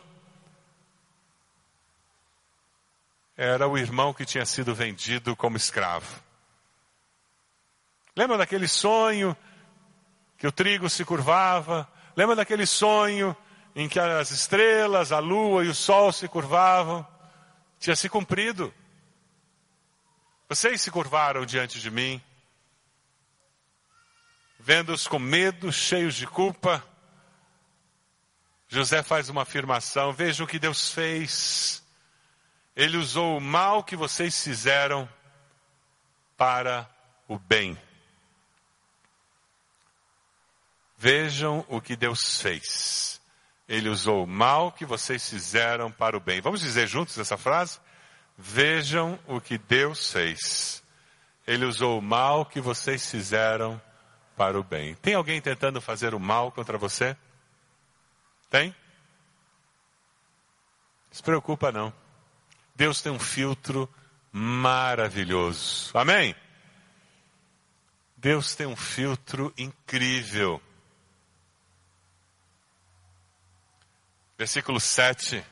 era 3.35 3.67
o 3.67 3.77
irmão 3.77 4.13
que 4.13 4.23
tinha 4.23 4.45
sido 4.45 4.73
vendido 4.73 5.35
como 5.35 5.57
escravo. 5.57 6.23
Lembra 8.15 8.37
daquele 8.37 8.69
sonho 8.69 9.35
que 10.37 10.47
o 10.47 10.51
trigo 10.51 10.89
se 10.89 11.03
curvava, 11.03 11.91
Lembra 12.15 12.35
daquele 12.35 12.65
sonho 12.65 13.35
em 13.75 13.87
que 13.87 13.99
as 13.99 14.31
estrelas, 14.31 15.11
a 15.11 15.19
lua 15.19 15.63
e 15.63 15.69
o 15.69 15.75
sol 15.75 16.11
se 16.11 16.27
curvavam? 16.27 17.05
Tinha 17.79 17.95
se 17.95 18.09
cumprido. 18.09 18.73
Vocês 20.47 20.81
se 20.81 20.91
curvaram 20.91 21.45
diante 21.45 21.79
de 21.79 21.89
mim, 21.89 22.21
vendo-os 24.59 25.07
com 25.07 25.17
medo, 25.17 25.71
cheios 25.71 26.15
de 26.15 26.27
culpa. 26.27 26.83
José 28.67 29.01
faz 29.01 29.29
uma 29.29 29.43
afirmação: 29.43 30.11
vejam 30.11 30.45
o 30.45 30.49
que 30.49 30.59
Deus 30.59 30.91
fez. 30.91 31.81
Ele 32.75 32.97
usou 32.97 33.37
o 33.37 33.41
mal 33.41 33.83
que 33.83 33.95
vocês 33.95 34.43
fizeram 34.43 35.07
para 36.35 36.89
o 37.27 37.39
bem. 37.39 37.77
Vejam 41.01 41.65
o 41.67 41.81
que 41.81 41.95
Deus 41.95 42.39
fez. 42.39 43.19
Ele 43.67 43.89
usou 43.89 44.23
o 44.23 44.27
mal 44.27 44.71
que 44.71 44.85
vocês 44.85 45.27
fizeram 45.27 45.91
para 45.91 46.15
o 46.15 46.19
bem. 46.19 46.39
Vamos 46.41 46.61
dizer 46.61 46.85
juntos 46.85 47.17
essa 47.17 47.37
frase? 47.37 47.79
Vejam 48.37 49.17
o 49.25 49.41
que 49.41 49.57
Deus 49.57 50.11
fez. 50.11 50.83
Ele 51.47 51.65
usou 51.65 51.97
o 51.97 52.03
mal 52.03 52.45
que 52.45 52.61
vocês 52.61 53.09
fizeram 53.09 53.81
para 54.37 54.59
o 54.59 54.63
bem. 54.63 54.93
Tem 54.93 55.15
alguém 55.15 55.41
tentando 55.41 55.81
fazer 55.81 56.13
o 56.13 56.19
mal 56.19 56.51
contra 56.51 56.77
você? 56.77 57.17
Tem? 58.47 58.75
Se 61.09 61.23
preocupa 61.23 61.71
não. 61.71 61.91
Deus 62.75 63.01
tem 63.01 63.11
um 63.11 63.17
filtro 63.17 63.89
maravilhoso. 64.31 65.97
Amém? 65.97 66.35
Deus 68.15 68.53
tem 68.53 68.67
um 68.67 68.75
filtro 68.75 69.51
incrível. 69.57 70.61
Versículo 74.41 74.79
7, 74.79 75.45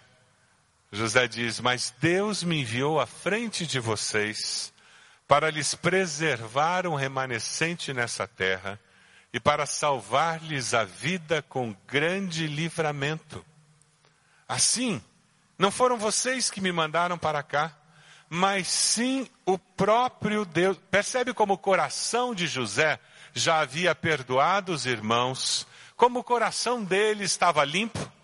José 0.92 1.28
diz: 1.28 1.60
Mas 1.60 1.94
Deus 2.00 2.42
me 2.42 2.62
enviou 2.62 3.00
à 3.00 3.06
frente 3.06 3.68
de 3.68 3.80
vocês 3.80 4.74
para 5.28 5.52
lhes 5.52 5.76
preservar 5.76 6.88
um 6.88 6.96
remanescente 6.96 7.94
nessa 7.94 8.28
terra 8.28 8.80
e 9.32 9.40
para 9.40 9.68
salvar-lhes 9.68 10.74
a 10.74 10.86
vida 10.86 11.44
com 11.44 11.76
grande 11.86 12.48
livramento. 12.48 13.46
Assim, 14.48 15.00
não 15.56 15.70
foram 15.70 15.96
vocês 15.96 16.50
que 16.50 16.60
me 16.60 16.72
mandaram 16.72 17.16
para 17.16 17.44
cá, 17.44 17.78
mas 18.28 18.68
sim 18.68 19.30
o 19.46 19.60
próprio 19.60 20.46
Deus. 20.46 20.80
Percebe 20.90 21.32
como 21.32 21.54
o 21.54 21.60
coração 21.60 22.34
de 22.34 22.48
José 22.48 23.00
já 23.36 23.60
havia 23.60 23.94
perdoado 23.94 24.74
os 24.74 24.88
irmãos, 24.88 25.68
como 25.96 26.22
o 26.22 26.24
coração 26.24 26.84
dele 26.84 27.24
estava 27.24 27.64
limpo? 27.64 28.18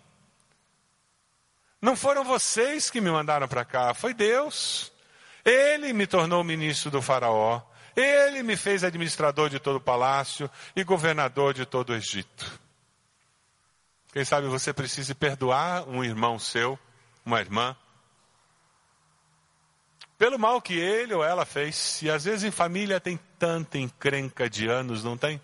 Não 1.86 1.96
foram 1.96 2.24
vocês 2.24 2.90
que 2.90 3.00
me 3.00 3.12
mandaram 3.12 3.48
para 3.48 3.64
cá, 3.64 3.94
foi 3.94 4.12
Deus. 4.12 4.92
Ele 5.46 5.94
me 5.94 6.08
tornou 6.08 6.44
ministro 6.44 6.90
do 6.90 7.00
Faraó. 7.00 7.62
Ele 7.96 8.42
me 8.42 8.58
fez 8.58 8.84
administrador 8.84 9.52
de 9.52 9.60
todo 9.60 9.76
o 9.76 9.80
palácio 9.80 10.50
e 10.76 10.84
governador 10.84 11.54
de 11.54 11.64
todo 11.64 11.92
o 11.92 11.96
Egito. 11.96 12.60
Quem 14.12 14.26
sabe 14.26 14.48
você 14.48 14.74
precise 14.74 15.14
perdoar 15.14 15.88
um 15.88 16.04
irmão 16.04 16.40
seu, 16.40 16.80
uma 17.24 17.40
irmã, 17.40 17.78
pelo 20.18 20.40
mal 20.40 20.60
que 20.60 20.74
ele 20.74 21.14
ou 21.14 21.24
ela 21.24 21.46
fez. 21.46 22.02
E 22.02 22.10
às 22.10 22.24
vezes 22.24 22.46
em 22.46 22.52
família 22.52 23.00
tem 23.00 23.20
tanta 23.38 23.78
encrenca 23.78 24.50
de 24.50 24.68
anos, 24.68 25.04
não 25.04 25.16
tem? 25.16 25.40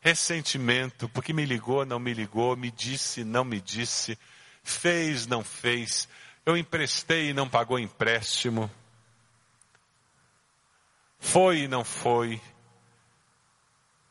Ressentimento, 0.00 1.08
porque 1.10 1.32
me 1.32 1.44
ligou, 1.44 1.86
não 1.86 2.00
me 2.00 2.12
ligou, 2.12 2.56
me 2.56 2.72
disse, 2.72 3.22
não 3.22 3.44
me 3.44 3.60
disse 3.60 4.18
fez, 4.66 5.28
não 5.28 5.44
fez, 5.44 6.08
eu 6.44 6.56
emprestei 6.56 7.30
e 7.30 7.32
não 7.32 7.48
pagou 7.48 7.78
empréstimo, 7.78 8.68
foi 11.20 11.60
e 11.60 11.68
não 11.68 11.84
foi, 11.84 12.42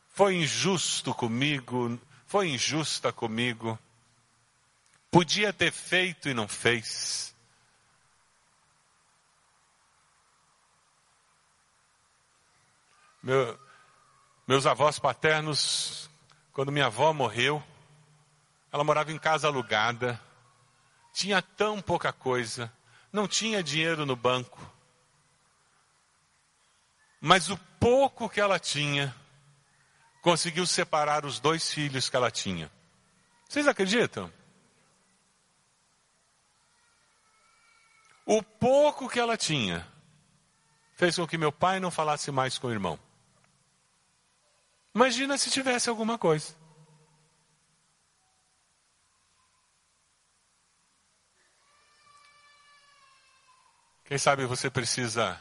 foi 0.08 0.36
injusto 0.36 1.14
comigo, 1.14 2.00
foi 2.26 2.48
injusta 2.48 3.12
comigo, 3.12 3.78
podia 5.10 5.52
ter 5.52 5.70
feito 5.70 6.26
e 6.26 6.34
não 6.34 6.48
fez. 6.48 7.34
Meu, 13.22 13.58
meus 14.48 14.64
avós 14.64 14.98
paternos, 14.98 16.08
quando 16.52 16.72
minha 16.72 16.86
avó 16.86 17.12
morreu, 17.12 17.62
ela 18.72 18.84
morava 18.84 19.12
em 19.12 19.18
casa 19.18 19.48
alugada 19.48 20.18
tinha 21.16 21.40
tão 21.40 21.80
pouca 21.80 22.12
coisa, 22.12 22.70
não 23.10 23.26
tinha 23.26 23.62
dinheiro 23.62 24.04
no 24.04 24.14
banco. 24.14 24.60
Mas 27.18 27.48
o 27.48 27.56
pouco 27.80 28.28
que 28.28 28.38
ela 28.38 28.58
tinha, 28.58 29.16
conseguiu 30.20 30.66
separar 30.66 31.24
os 31.24 31.40
dois 31.40 31.72
filhos 31.72 32.10
que 32.10 32.16
ela 32.16 32.30
tinha. 32.30 32.70
Vocês 33.48 33.66
acreditam? 33.66 34.30
O 38.26 38.42
pouco 38.42 39.08
que 39.08 39.18
ela 39.18 39.38
tinha 39.38 39.90
fez 40.96 41.16
com 41.16 41.26
que 41.26 41.38
meu 41.38 41.50
pai 41.50 41.80
não 41.80 41.90
falasse 41.90 42.30
mais 42.30 42.58
com 42.58 42.66
o 42.66 42.72
irmão. 42.72 42.98
Imagina 44.94 45.38
se 45.38 45.50
tivesse 45.50 45.88
alguma 45.88 46.18
coisa. 46.18 46.54
Quem 54.06 54.18
sabe 54.18 54.46
você 54.46 54.70
precisa 54.70 55.40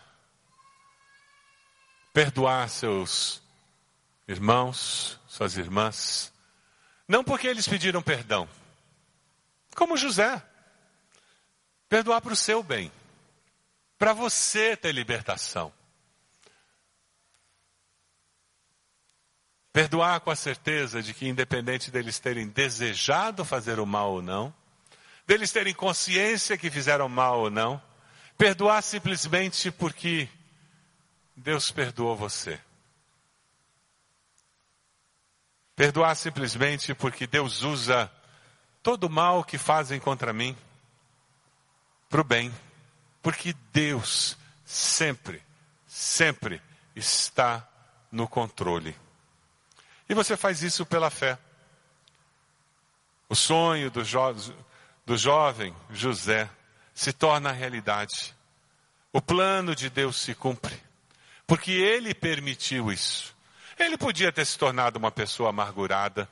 perdoar 2.11 2.67
seus 2.67 3.39
irmãos, 4.27 5.19
suas 5.27 5.55
irmãs, 5.55 6.33
não 7.07 7.23
porque 7.23 7.45
eles 7.45 7.67
pediram 7.67 8.01
perdão, 8.01 8.49
como 9.75 9.95
José, 9.95 10.41
perdoar 11.87 12.21
para 12.21 12.33
o 12.33 12.35
seu 12.35 12.63
bem, 12.63 12.91
para 13.99 14.13
você 14.13 14.75
ter 14.75 14.91
libertação. 14.91 15.71
Perdoar 19.71 20.21
com 20.21 20.31
a 20.31 20.35
certeza 20.35 21.03
de 21.03 21.13
que, 21.13 21.27
independente 21.27 21.91
deles 21.91 22.17
terem 22.17 22.47
desejado 22.47 23.45
fazer 23.45 23.79
o 23.79 23.85
mal 23.85 24.13
ou 24.13 24.21
não, 24.23 24.51
deles 25.27 25.51
terem 25.51 25.73
consciência 25.73 26.57
que 26.57 26.71
fizeram 26.71 27.07
mal 27.07 27.41
ou 27.41 27.51
não, 27.51 27.79
Perdoar 28.37 28.81
simplesmente 28.81 29.71
porque 29.71 30.27
Deus 31.35 31.71
perdoou 31.71 32.15
você. 32.15 32.59
Perdoar 35.75 36.15
simplesmente 36.15 36.93
porque 36.93 37.27
Deus 37.27 37.61
usa 37.61 38.11
todo 38.83 39.05
o 39.05 39.09
mal 39.09 39.43
que 39.43 39.57
fazem 39.57 39.99
contra 39.99 40.33
mim 40.33 40.55
para 42.09 42.21
o 42.21 42.23
bem. 42.23 42.53
Porque 43.21 43.53
Deus 43.73 44.37
sempre, 44.63 45.41
sempre 45.87 46.61
está 46.95 47.67
no 48.11 48.27
controle. 48.27 48.95
E 50.07 50.13
você 50.13 50.37
faz 50.37 50.61
isso 50.61 50.85
pela 50.85 51.09
fé. 51.09 51.37
O 53.27 53.35
sonho 53.35 53.89
do, 53.89 54.03
jo 54.03 54.33
do 55.05 55.17
jovem 55.17 55.75
José 55.89 56.49
se 56.95 57.11
torna 57.11 57.51
realidade. 57.51 58.33
O 59.11 59.21
plano 59.21 59.75
de 59.75 59.89
Deus 59.89 60.15
se 60.15 60.33
cumpre. 60.33 60.81
Porque 61.45 61.71
ele 61.71 62.13
permitiu 62.13 62.91
isso. 62.91 63.35
Ele 63.77 63.97
podia 63.97 64.31
ter 64.31 64.45
se 64.45 64.57
tornado 64.57 64.97
uma 64.97 65.11
pessoa 65.11 65.49
amargurada. 65.49 66.27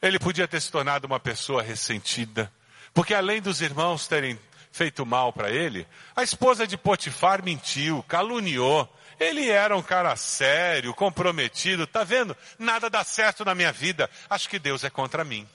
Ele 0.00 0.18
podia 0.18 0.46
ter 0.46 0.60
se 0.60 0.70
tornado 0.70 1.06
uma 1.06 1.18
pessoa 1.18 1.62
ressentida. 1.62 2.52
Porque 2.92 3.14
além 3.14 3.40
dos 3.40 3.62
irmãos 3.62 4.06
terem 4.06 4.38
feito 4.70 5.04
mal 5.04 5.32
para 5.32 5.50
ele, 5.50 5.88
a 6.14 6.22
esposa 6.22 6.66
de 6.66 6.76
Potifar 6.76 7.42
mentiu, 7.42 8.04
caluniou. 8.06 8.88
Ele 9.18 9.48
era 9.48 9.76
um 9.76 9.82
cara 9.82 10.14
sério, 10.14 10.94
comprometido. 10.94 11.86
Tá 11.86 12.04
vendo? 12.04 12.36
Nada 12.58 12.88
dá 12.90 13.02
certo 13.02 13.44
na 13.44 13.54
minha 13.54 13.72
vida. 13.72 14.08
Acho 14.28 14.48
que 14.48 14.58
Deus 14.58 14.84
é 14.84 14.90
contra 14.90 15.24
mim. 15.24 15.48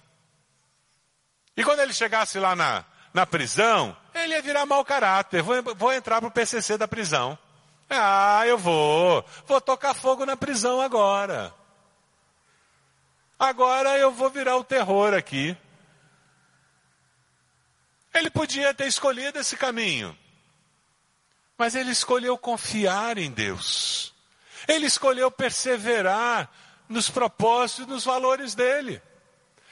E 1.55 1.63
quando 1.63 1.79
ele 1.79 1.93
chegasse 1.93 2.39
lá 2.39 2.55
na, 2.55 2.83
na 3.13 3.25
prisão, 3.25 3.95
ele 4.13 4.33
ia 4.33 4.41
virar 4.41 4.65
mau 4.65 4.83
caráter. 4.83 5.41
Vou, 5.41 5.61
vou 5.75 5.93
entrar 5.93 6.19
pro 6.19 6.31
PCC 6.31 6.77
da 6.77 6.87
prisão. 6.87 7.37
Ah, 7.89 8.45
eu 8.47 8.57
vou. 8.57 9.23
Vou 9.45 9.61
tocar 9.61 9.93
fogo 9.93 10.25
na 10.25 10.35
prisão 10.35 10.81
agora. 10.81 11.53
Agora 13.37 13.97
eu 13.97 14.11
vou 14.11 14.29
virar 14.29 14.57
o 14.57 14.63
terror 14.63 15.13
aqui. 15.13 15.55
Ele 18.13 18.29
podia 18.29 18.73
ter 18.73 18.87
escolhido 18.87 19.39
esse 19.39 19.57
caminho. 19.57 20.17
Mas 21.57 21.75
ele 21.75 21.91
escolheu 21.91 22.37
confiar 22.37 23.17
em 23.17 23.31
Deus. 23.31 24.13
Ele 24.67 24.85
escolheu 24.85 25.29
perseverar 25.29 26.49
nos 26.87 27.09
propósitos 27.09 27.85
e 27.85 27.89
nos 27.89 28.05
valores 28.05 28.55
dele. 28.55 29.01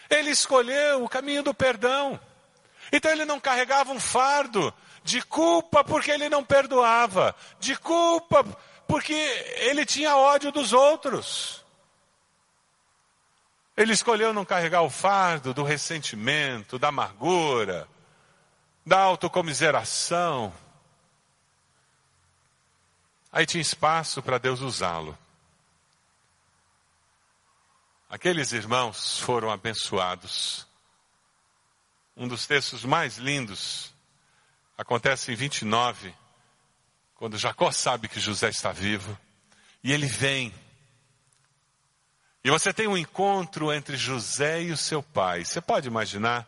Ele 0.09 0.29
escolheu 0.29 1.03
o 1.03 1.09
caminho 1.09 1.43
do 1.43 1.53
perdão. 1.53 2.19
Então 2.91 3.11
ele 3.11 3.25
não 3.25 3.39
carregava 3.39 3.91
um 3.91 3.99
fardo 3.99 4.73
de 5.03 5.21
culpa 5.21 5.83
porque 5.83 6.11
ele 6.11 6.29
não 6.29 6.43
perdoava, 6.43 7.35
de 7.59 7.75
culpa 7.75 8.43
porque 8.87 9.13
ele 9.13 9.85
tinha 9.85 10.17
ódio 10.17 10.51
dos 10.51 10.73
outros. 10.73 11.63
Ele 13.75 13.93
escolheu 13.93 14.33
não 14.33 14.43
carregar 14.43 14.81
o 14.81 14.89
fardo 14.89 15.53
do 15.53 15.63
ressentimento, 15.63 16.77
da 16.77 16.89
amargura, 16.89 17.87
da 18.85 18.99
autocomiseração. 18.99 20.53
Aí 23.31 23.45
tinha 23.45 23.61
espaço 23.61 24.21
para 24.21 24.37
Deus 24.37 24.59
usá-lo. 24.59 25.17
Aqueles 28.09 28.51
irmãos 28.51 29.19
foram 29.19 29.49
abençoados. 29.49 30.67
Um 32.21 32.27
dos 32.27 32.45
textos 32.45 32.85
mais 32.85 33.17
lindos 33.17 33.91
acontece 34.77 35.31
em 35.31 35.35
29, 35.35 36.13
quando 37.15 37.35
Jacó 37.35 37.71
sabe 37.71 38.07
que 38.07 38.19
José 38.19 38.49
está 38.49 38.71
vivo, 38.71 39.17
e 39.83 39.91
ele 39.91 40.05
vem. 40.05 40.53
E 42.43 42.51
você 42.51 42.71
tem 42.71 42.85
um 42.85 42.95
encontro 42.95 43.73
entre 43.73 43.97
José 43.97 44.61
e 44.61 44.71
o 44.71 44.77
seu 44.77 45.01
pai. 45.01 45.43
Você 45.43 45.59
pode 45.59 45.87
imaginar? 45.87 46.47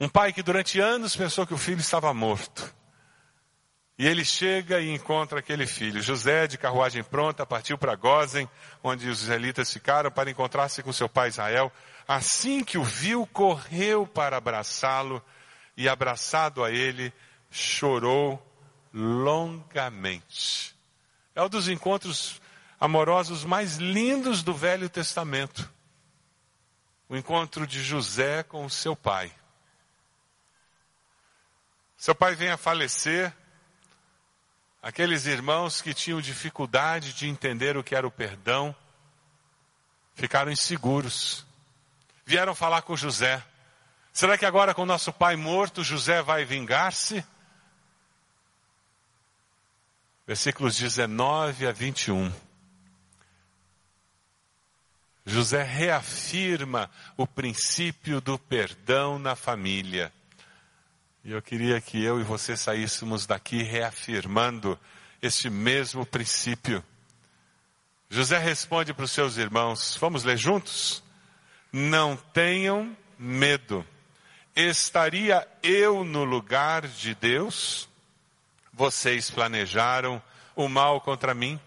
Um 0.00 0.08
pai 0.08 0.32
que 0.32 0.42
durante 0.42 0.80
anos 0.80 1.14
pensou 1.14 1.46
que 1.46 1.52
o 1.52 1.58
filho 1.58 1.80
estava 1.80 2.14
morto. 2.14 2.74
E 3.98 4.06
ele 4.06 4.24
chega 4.24 4.80
e 4.80 4.90
encontra 4.90 5.38
aquele 5.38 5.66
filho. 5.66 6.02
José, 6.02 6.46
de 6.46 6.58
carruagem 6.58 7.02
pronta, 7.02 7.46
partiu 7.46 7.78
para 7.78 7.94
Gozen, 7.94 8.48
onde 8.82 9.08
os 9.08 9.22
israelitas 9.22 9.72
ficaram, 9.72 10.10
para 10.10 10.30
encontrar-se 10.30 10.82
com 10.82 10.92
seu 10.92 11.08
pai 11.08 11.28
Israel. 11.28 11.72
Assim 12.06 12.62
que 12.62 12.76
o 12.76 12.84
viu, 12.84 13.26
correu 13.26 14.06
para 14.06 14.36
abraçá-lo 14.36 15.22
e, 15.76 15.88
abraçado 15.88 16.62
a 16.62 16.70
ele, 16.70 17.10
chorou 17.50 18.42
longamente. 18.92 20.76
É 21.34 21.42
um 21.42 21.48
dos 21.48 21.66
encontros 21.68 22.40
amorosos 22.78 23.44
mais 23.44 23.76
lindos 23.76 24.42
do 24.42 24.52
Velho 24.52 24.90
Testamento. 24.90 25.70
O 27.08 27.16
encontro 27.16 27.66
de 27.66 27.82
José 27.82 28.42
com 28.42 28.64
o 28.66 28.70
seu 28.70 28.94
pai. 28.94 29.32
Seu 31.96 32.14
pai 32.14 32.34
vem 32.34 32.50
a 32.50 32.58
falecer. 32.58 33.32
Aqueles 34.86 35.26
irmãos 35.26 35.82
que 35.82 35.92
tinham 35.92 36.20
dificuldade 36.20 37.12
de 37.12 37.26
entender 37.26 37.76
o 37.76 37.82
que 37.82 37.92
era 37.92 38.06
o 38.06 38.10
perdão, 38.10 38.72
ficaram 40.14 40.52
inseguros. 40.52 41.44
Vieram 42.24 42.54
falar 42.54 42.82
com 42.82 42.96
José. 42.96 43.44
Será 44.12 44.38
que 44.38 44.46
agora, 44.46 44.72
com 44.72 44.86
nosso 44.86 45.12
pai 45.12 45.34
morto, 45.34 45.82
José 45.82 46.22
vai 46.22 46.44
vingar-se? 46.44 47.26
Versículos 50.24 50.76
19 50.76 51.66
a 51.66 51.72
21. 51.72 52.32
José 55.24 55.64
reafirma 55.64 56.88
o 57.16 57.26
princípio 57.26 58.20
do 58.20 58.38
perdão 58.38 59.18
na 59.18 59.34
família. 59.34 60.12
E 61.26 61.32
eu 61.32 61.42
queria 61.42 61.80
que 61.80 62.00
eu 62.04 62.20
e 62.20 62.22
você 62.22 62.56
saíssemos 62.56 63.26
daqui 63.26 63.60
reafirmando 63.60 64.78
este 65.20 65.50
mesmo 65.50 66.06
princípio. 66.06 66.84
José 68.08 68.38
responde 68.38 68.94
para 68.94 69.04
os 69.04 69.10
seus 69.10 69.36
irmãos, 69.36 69.98
vamos 70.00 70.22
ler 70.22 70.36
juntos? 70.38 71.02
Não 71.72 72.16
tenham 72.16 72.96
medo. 73.18 73.84
Estaria 74.54 75.44
eu 75.64 76.04
no 76.04 76.22
lugar 76.22 76.86
de 76.86 77.12
Deus? 77.16 77.88
Vocês 78.72 79.28
planejaram 79.28 80.22
o 80.54 80.68
mal 80.68 81.00
contra 81.00 81.34
mim, 81.34 81.58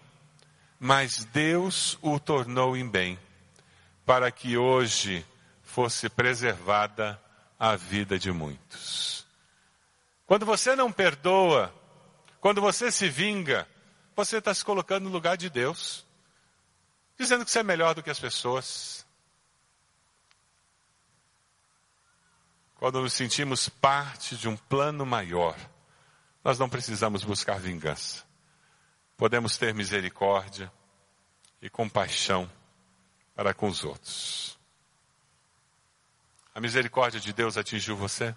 mas 0.78 1.22
Deus 1.34 1.98
o 2.00 2.18
tornou 2.18 2.78
em 2.78 2.88
bem, 2.88 3.18
para 4.06 4.30
que 4.30 4.56
hoje 4.56 5.22
fosse 5.62 6.08
preservada 6.08 7.20
a 7.58 7.76
vida 7.76 8.18
de 8.18 8.32
muitos. 8.32 9.19
Quando 10.30 10.46
você 10.46 10.76
não 10.76 10.92
perdoa, 10.92 11.74
quando 12.40 12.60
você 12.60 12.92
se 12.92 13.08
vinga, 13.08 13.66
você 14.14 14.36
está 14.36 14.54
se 14.54 14.64
colocando 14.64 15.06
no 15.06 15.10
lugar 15.10 15.36
de 15.36 15.50
Deus, 15.50 16.06
dizendo 17.18 17.44
que 17.44 17.50
você 17.50 17.58
é 17.58 17.62
melhor 17.64 17.96
do 17.96 18.02
que 18.04 18.10
as 18.10 18.20
pessoas. 18.20 19.04
Quando 22.76 23.00
nos 23.00 23.12
sentimos 23.12 23.68
parte 23.68 24.36
de 24.36 24.48
um 24.48 24.56
plano 24.56 25.04
maior, 25.04 25.56
nós 26.44 26.60
não 26.60 26.68
precisamos 26.68 27.24
buscar 27.24 27.58
vingança. 27.58 28.24
Podemos 29.16 29.58
ter 29.58 29.74
misericórdia 29.74 30.72
e 31.60 31.68
compaixão 31.68 32.48
para 33.34 33.52
com 33.52 33.66
os 33.66 33.82
outros. 33.82 34.56
A 36.54 36.60
misericórdia 36.60 37.18
de 37.18 37.32
Deus 37.32 37.56
atingiu 37.56 37.96
você? 37.96 38.32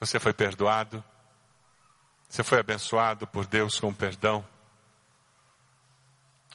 Você 0.00 0.18
foi 0.18 0.32
perdoado? 0.32 1.02
Você 2.28 2.42
foi 2.42 2.58
abençoado 2.58 3.26
por 3.26 3.46
Deus 3.46 3.78
com 3.78 3.92
perdão? 3.92 4.44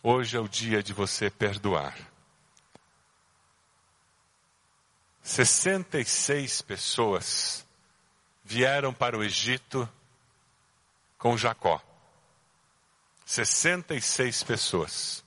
Hoje 0.04 0.38
é 0.38 0.40
o 0.40 0.48
dia 0.48 0.82
de 0.82 0.94
você 0.94 1.30
perdoar. 1.30 1.96
66 5.22 6.62
pessoas 6.62 7.66
vieram 8.44 8.94
para 8.94 9.18
o 9.18 9.24
Egito 9.24 9.88
com 11.18 11.38
Jacó. 11.38 11.82
66 13.26 14.44
pessoas. 14.44 15.24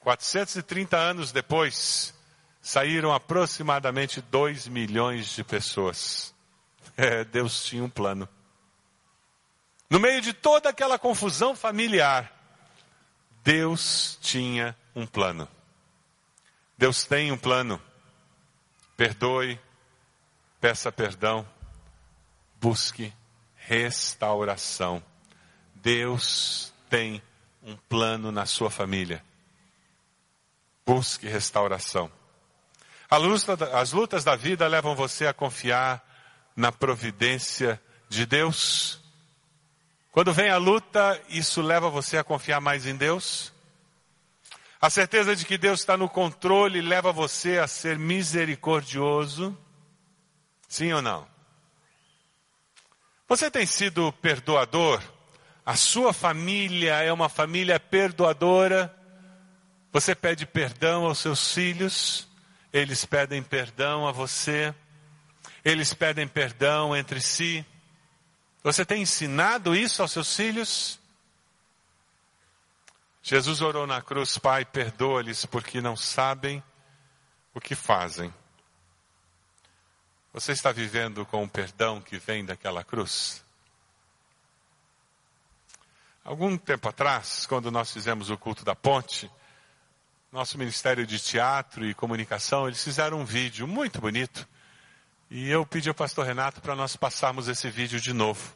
430 0.00 0.96
anos 0.96 1.30
depois, 1.30 2.12
saíram 2.60 3.14
aproximadamente 3.14 4.20
2 4.20 4.66
milhões 4.66 5.28
de 5.28 5.44
pessoas. 5.44 6.34
É, 6.96 7.24
Deus 7.24 7.64
tinha 7.64 7.82
um 7.82 7.90
plano. 7.90 8.28
No 9.88 10.00
meio 10.00 10.20
de 10.20 10.32
toda 10.32 10.68
aquela 10.68 10.98
confusão 10.98 11.54
familiar, 11.54 12.32
Deus 13.44 14.18
tinha 14.20 14.76
um 14.94 15.06
plano. 15.06 15.48
Deus 16.78 17.04
tem 17.04 17.30
um 17.30 17.38
plano. 17.38 17.80
Perdoe, 18.96 19.60
peça 20.60 20.92
perdão, 20.92 21.46
busque 22.60 23.12
restauração. 23.54 25.02
Deus 25.74 26.72
tem 26.88 27.22
um 27.62 27.76
plano 27.76 28.30
na 28.30 28.46
sua 28.46 28.70
família. 28.70 29.24
Busque 30.86 31.26
restauração. 31.26 32.10
As 33.72 33.92
lutas 33.92 34.24
da 34.24 34.36
vida 34.36 34.66
levam 34.66 34.94
você 34.94 35.26
a 35.26 35.34
confiar 35.34 36.11
na 36.56 36.70
providência 36.70 37.80
de 38.08 38.26
Deus? 38.26 39.00
Quando 40.10 40.32
vem 40.32 40.50
a 40.50 40.58
luta, 40.58 41.20
isso 41.28 41.62
leva 41.62 41.88
você 41.88 42.18
a 42.18 42.24
confiar 42.24 42.60
mais 42.60 42.86
em 42.86 42.94
Deus? 42.94 43.52
A 44.80 44.90
certeza 44.90 45.34
de 45.34 45.46
que 45.46 45.56
Deus 45.56 45.80
está 45.80 45.96
no 45.96 46.08
controle 46.08 46.80
leva 46.80 47.12
você 47.12 47.58
a 47.58 47.66
ser 47.66 47.98
misericordioso? 47.98 49.56
Sim 50.68 50.92
ou 50.92 51.00
não? 51.00 51.26
Você 53.28 53.50
tem 53.50 53.64
sido 53.64 54.12
perdoador? 54.14 55.00
A 55.64 55.76
sua 55.76 56.12
família 56.12 56.96
é 56.96 57.12
uma 57.12 57.28
família 57.28 57.78
perdoadora? 57.78 58.94
Você 59.92 60.14
pede 60.14 60.44
perdão 60.44 61.06
aos 61.06 61.20
seus 61.20 61.54
filhos? 61.54 62.26
Eles 62.72 63.04
pedem 63.04 63.42
perdão 63.42 64.06
a 64.06 64.12
você? 64.12 64.74
Eles 65.64 65.94
pedem 65.94 66.26
perdão 66.26 66.96
entre 66.96 67.20
si? 67.20 67.64
Você 68.62 68.84
tem 68.84 69.02
ensinado 69.02 69.74
isso 69.74 70.02
aos 70.02 70.12
seus 70.12 70.34
filhos? 70.34 70.98
Jesus 73.22 73.60
orou 73.60 73.86
na 73.86 74.02
cruz, 74.02 74.38
Pai, 74.38 74.64
perdoa-lhes 74.64 75.46
porque 75.46 75.80
não 75.80 75.96
sabem 75.96 76.62
o 77.54 77.60
que 77.60 77.76
fazem. 77.76 78.32
Você 80.32 80.52
está 80.52 80.72
vivendo 80.72 81.24
com 81.26 81.44
o 81.44 81.48
perdão 81.48 82.00
que 82.00 82.18
vem 82.18 82.44
daquela 82.44 82.82
cruz? 82.82 83.44
Algum 86.24 86.56
tempo 86.56 86.88
atrás, 86.88 87.46
quando 87.46 87.70
nós 87.70 87.92
fizemos 87.92 88.30
o 88.30 88.38
culto 88.38 88.64
da 88.64 88.74
ponte, 88.74 89.30
nosso 90.32 90.56
Ministério 90.56 91.06
de 91.06 91.20
Teatro 91.20 91.84
e 91.84 91.94
Comunicação, 91.94 92.66
eles 92.66 92.82
fizeram 92.82 93.20
um 93.20 93.24
vídeo 93.24 93.68
muito 93.68 94.00
bonito 94.00 94.48
e 95.34 95.48
eu 95.48 95.64
pedi 95.64 95.88
ao 95.88 95.94
pastor 95.94 96.26
Renato 96.26 96.60
para 96.60 96.76
nós 96.76 96.94
passarmos 96.94 97.48
esse 97.48 97.70
vídeo 97.70 97.98
de 97.98 98.12
novo. 98.12 98.54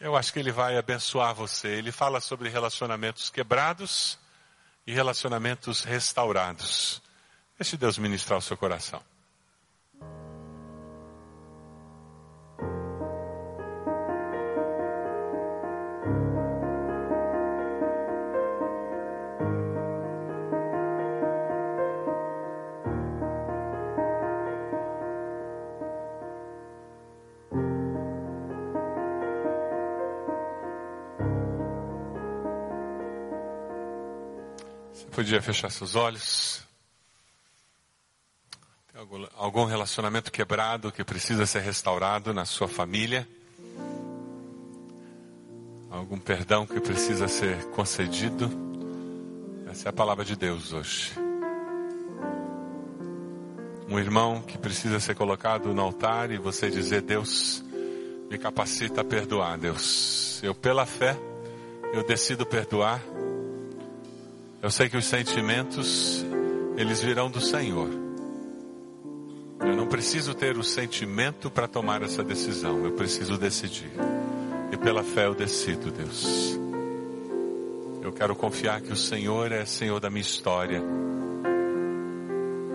Eu 0.00 0.16
acho 0.16 0.32
que 0.32 0.40
ele 0.40 0.50
vai 0.50 0.76
abençoar 0.76 1.32
você. 1.32 1.68
Ele 1.68 1.92
fala 1.92 2.20
sobre 2.20 2.48
relacionamentos 2.48 3.30
quebrados 3.30 4.18
e 4.84 4.92
relacionamentos 4.92 5.84
restaurados. 5.84 7.00
Deixe 7.56 7.76
Deus 7.76 7.96
ministrar 7.96 8.40
o 8.40 8.42
seu 8.42 8.56
coração. 8.56 9.00
Podia 35.12 35.40
fechar 35.40 35.70
seus 35.70 35.94
olhos. 35.94 36.62
Tem 38.92 39.00
algum 39.36 39.64
relacionamento 39.64 40.30
quebrado 40.30 40.90
que 40.90 41.04
precisa 41.04 41.46
ser 41.46 41.60
restaurado 41.60 42.34
na 42.34 42.44
sua 42.44 42.68
família? 42.68 43.28
Algum 45.90 46.18
perdão 46.18 46.66
que 46.66 46.80
precisa 46.80 47.28
ser 47.28 47.64
concedido? 47.70 48.50
Essa 49.70 49.88
é 49.88 49.90
a 49.90 49.92
palavra 49.92 50.24
de 50.24 50.36
Deus 50.36 50.72
hoje. 50.72 51.12
Um 53.88 53.98
irmão 53.98 54.42
que 54.42 54.58
precisa 54.58 55.00
ser 55.00 55.14
colocado 55.14 55.72
no 55.72 55.80
altar 55.80 56.30
e 56.30 56.36
você 56.36 56.68
dizer: 56.68 57.00
Deus, 57.00 57.64
me 58.30 58.36
capacita 58.36 59.00
a 59.00 59.04
perdoar, 59.04 59.56
Deus. 59.58 60.42
Eu, 60.42 60.54
pela 60.54 60.84
fé, 60.84 61.16
eu 61.94 62.04
decido 62.06 62.44
perdoar 62.44 63.02
eu 64.60 64.70
sei 64.70 64.88
que 64.88 64.96
os 64.96 65.04
sentimentos, 65.04 66.24
eles 66.76 67.00
virão 67.00 67.30
do 67.30 67.40
Senhor. 67.40 67.88
Eu 69.60 69.76
não 69.76 69.86
preciso 69.86 70.34
ter 70.34 70.58
o 70.58 70.64
sentimento 70.64 71.50
para 71.50 71.68
tomar 71.68 72.02
essa 72.02 72.24
decisão, 72.24 72.84
eu 72.84 72.92
preciso 72.92 73.38
decidir. 73.38 73.92
E 74.72 74.76
pela 74.76 75.04
fé 75.04 75.26
eu 75.26 75.34
decido, 75.34 75.90
Deus. 75.92 76.58
Eu 78.02 78.12
quero 78.12 78.34
confiar 78.34 78.80
que 78.80 78.92
o 78.92 78.96
Senhor 78.96 79.52
é 79.52 79.64
Senhor 79.64 80.00
da 80.00 80.10
minha 80.10 80.22
história. 80.22 80.82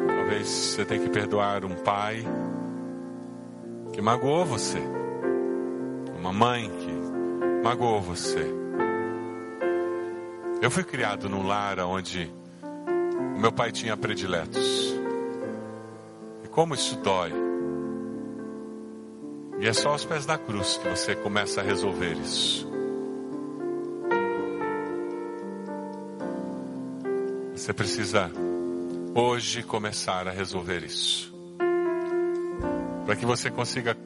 Talvez 0.08 0.48
você 0.48 0.86
tenha 0.86 1.02
que 1.02 1.10
perdoar 1.10 1.66
um 1.66 1.76
pai 1.76 2.26
que 3.92 4.02
magoou 4.02 4.46
você, 4.46 4.80
uma 6.18 6.32
mãe 6.32 6.70
que 6.70 7.62
magoou 7.64 8.02
você 8.02 8.62
eu 10.64 10.72
fui 10.72 10.86
criado 10.86 11.28
num 11.28 11.45
lar 11.45 11.78
onde 11.82 12.32
o 13.36 13.38
meu 13.38 13.51
pai 13.51 13.70
tinha 13.70 13.97
prediletos. 13.97 14.95
E 16.41 16.47
como 16.47 16.74
isso 16.74 16.95
dói. 17.01 17.34
E 19.59 19.68
é 19.68 19.74
só 19.74 19.89
aos 19.89 20.05
pés 20.05 20.26
da 20.26 20.38
cruz 20.38 20.78
que 20.78 20.88
você 20.88 21.18
começa 21.18 21.59
a 21.59 21.64
resolver 21.66 22.14
isso. 22.14 22.66
Você 27.53 27.74
precisa 27.74 28.32
hoje 29.14 29.64
começar 29.64 30.30
a 30.30 30.32
resolver 30.32 30.82
isso. 30.82 31.36
Para 33.05 33.18
que 33.18 33.26
você 33.26 33.51
consiga 33.51 33.97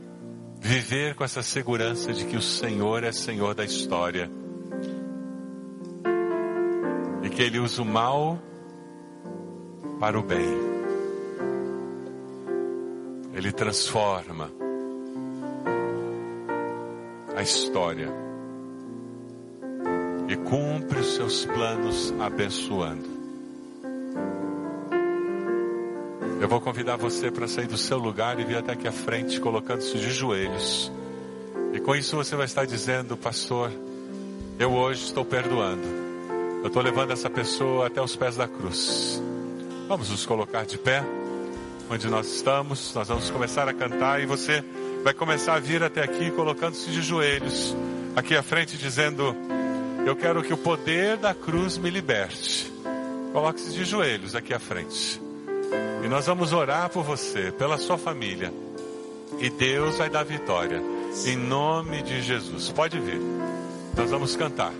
viver 0.59 1.13
com 1.13 1.23
essa 1.23 1.43
segurança 1.43 2.11
de 2.11 2.25
que 2.25 2.35
o 2.35 2.41
Senhor 2.41 3.03
é 3.03 3.11
Senhor 3.11 3.53
da 3.53 3.63
história 3.63 4.27
que 7.37 7.43
ele 7.43 7.59
usa 7.59 7.83
o 7.83 7.85
mal 7.85 8.39
para 9.99 10.17
o 10.17 10.23
bem. 10.23 10.57
Ele 13.31 13.51
transforma 13.51 14.49
a 17.35 17.41
história 17.43 18.09
e 20.27 20.35
cumpre 20.35 20.99
os 20.99 21.13
seus 21.13 21.45
planos 21.45 22.11
abençoando. 22.19 23.07
Eu 26.41 26.49
vou 26.49 26.59
convidar 26.59 26.95
você 26.95 27.29
para 27.29 27.47
sair 27.47 27.67
do 27.67 27.77
seu 27.77 27.99
lugar 27.99 28.39
e 28.39 28.45
vir 28.45 28.57
até 28.57 28.71
aqui 28.71 28.87
à 28.87 28.91
frente, 28.91 29.39
colocando-se 29.39 29.95
de 29.99 30.09
joelhos. 30.09 30.91
E 31.71 31.79
com 31.79 31.95
isso 31.95 32.15
você 32.15 32.35
vai 32.35 32.45
estar 32.45 32.65
dizendo, 32.65 33.15
pastor, 33.15 33.71
eu 34.57 34.73
hoje 34.73 35.03
estou 35.03 35.23
perdoando. 35.23 35.96
Eu 36.67 36.69
estou 36.69 36.83
levando 36.83 37.11
essa 37.11 37.29
pessoa 37.29 37.87
até 37.87 38.01
os 38.01 38.13
pés 38.17 38.35
da 38.35 38.45
cruz. 38.45 39.23
Vamos 39.87 40.09
nos 40.09 40.25
colocar 40.25 40.65
de 40.65 40.77
pé, 40.77 41.01
onde 41.89 42.09
nós 42.09 42.27
estamos. 42.27 42.93
Nós 42.93 43.07
vamos 43.07 43.29
começar 43.29 43.69
a 43.69 43.73
cantar 43.73 44.21
e 44.21 44.25
você 44.25 44.61
vai 45.01 45.13
começar 45.13 45.53
a 45.53 45.59
vir 45.59 45.81
até 45.81 46.03
aqui, 46.03 46.29
colocando-se 46.29 46.91
de 46.91 47.01
joelhos, 47.01 47.73
aqui 48.17 48.35
à 48.35 48.43
frente, 48.43 48.77
dizendo: 48.77 49.33
Eu 50.05 50.13
quero 50.13 50.43
que 50.43 50.51
o 50.51 50.57
poder 50.57 51.15
da 51.15 51.33
cruz 51.33 51.77
me 51.77 51.89
liberte. 51.89 52.69
Coloque-se 53.31 53.71
de 53.71 53.85
joelhos 53.85 54.35
aqui 54.35 54.53
à 54.53 54.59
frente. 54.59 55.21
E 56.03 56.09
nós 56.09 56.25
vamos 56.25 56.51
orar 56.51 56.89
por 56.89 57.05
você, 57.05 57.49
pela 57.49 57.77
sua 57.77 57.97
família. 57.97 58.53
E 59.39 59.49
Deus 59.49 59.95
vai 59.95 60.09
dar 60.09 60.25
vitória. 60.25 60.83
Em 61.25 61.37
nome 61.37 62.01
de 62.01 62.21
Jesus. 62.21 62.69
Pode 62.73 62.99
vir. 62.99 63.21
Nós 63.95 64.11
vamos 64.11 64.35
cantar. 64.35 64.73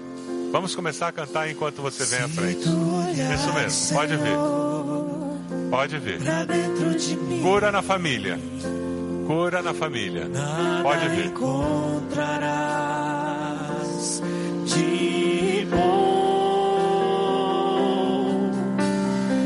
Vamos 0.52 0.76
começar 0.76 1.08
a 1.10 1.12
cantar 1.12 1.50
enquanto 1.50 1.82
você 1.82 2.06
vem 2.06 2.20
à 2.20 2.30
frente. 2.30 2.62
Isso 2.62 3.54
mesmo, 3.54 3.98
pode 3.98 4.16
vir. 4.18 4.38
Pode 5.70 6.00
vir. 6.00 6.20
Cura 7.42 7.70
na 7.72 7.82
família. 7.82 8.40
Cura 9.26 9.62
na 9.62 9.74
família. 9.74 10.30
Pode 10.82 11.10
vir. 11.10 11.26
Encontrarás 11.26 14.22
de 14.66 15.68
bom, 15.70 16.80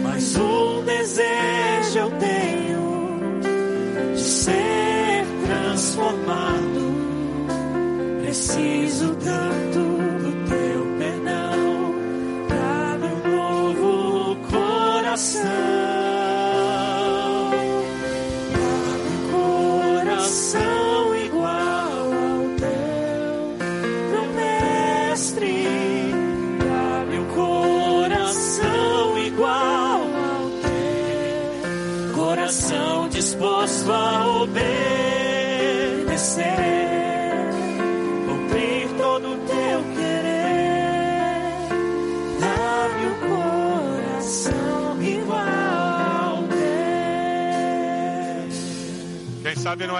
mas 0.03 0.35
um 0.35 0.83
desejo 0.83 1.97
eu 1.97 2.11
tenho 2.11 3.41
de 4.13 4.21
ser 4.21 5.25
transformado. 5.45 6.91
Preciso 8.21 9.15
tanto 9.15 9.60
sun. 15.31 15.70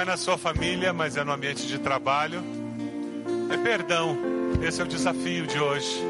É 0.01 0.05
na 0.05 0.17
sua 0.17 0.35
família, 0.35 0.91
mas 0.91 1.15
é 1.15 1.23
no 1.23 1.31
ambiente 1.31 1.67
de 1.67 1.77
trabalho. 1.77 2.41
É 3.51 3.57
perdão. 3.57 4.17
Esse 4.59 4.81
é 4.81 4.83
o 4.83 4.87
desafio 4.87 5.45
de 5.45 5.59
hoje. 5.59 6.01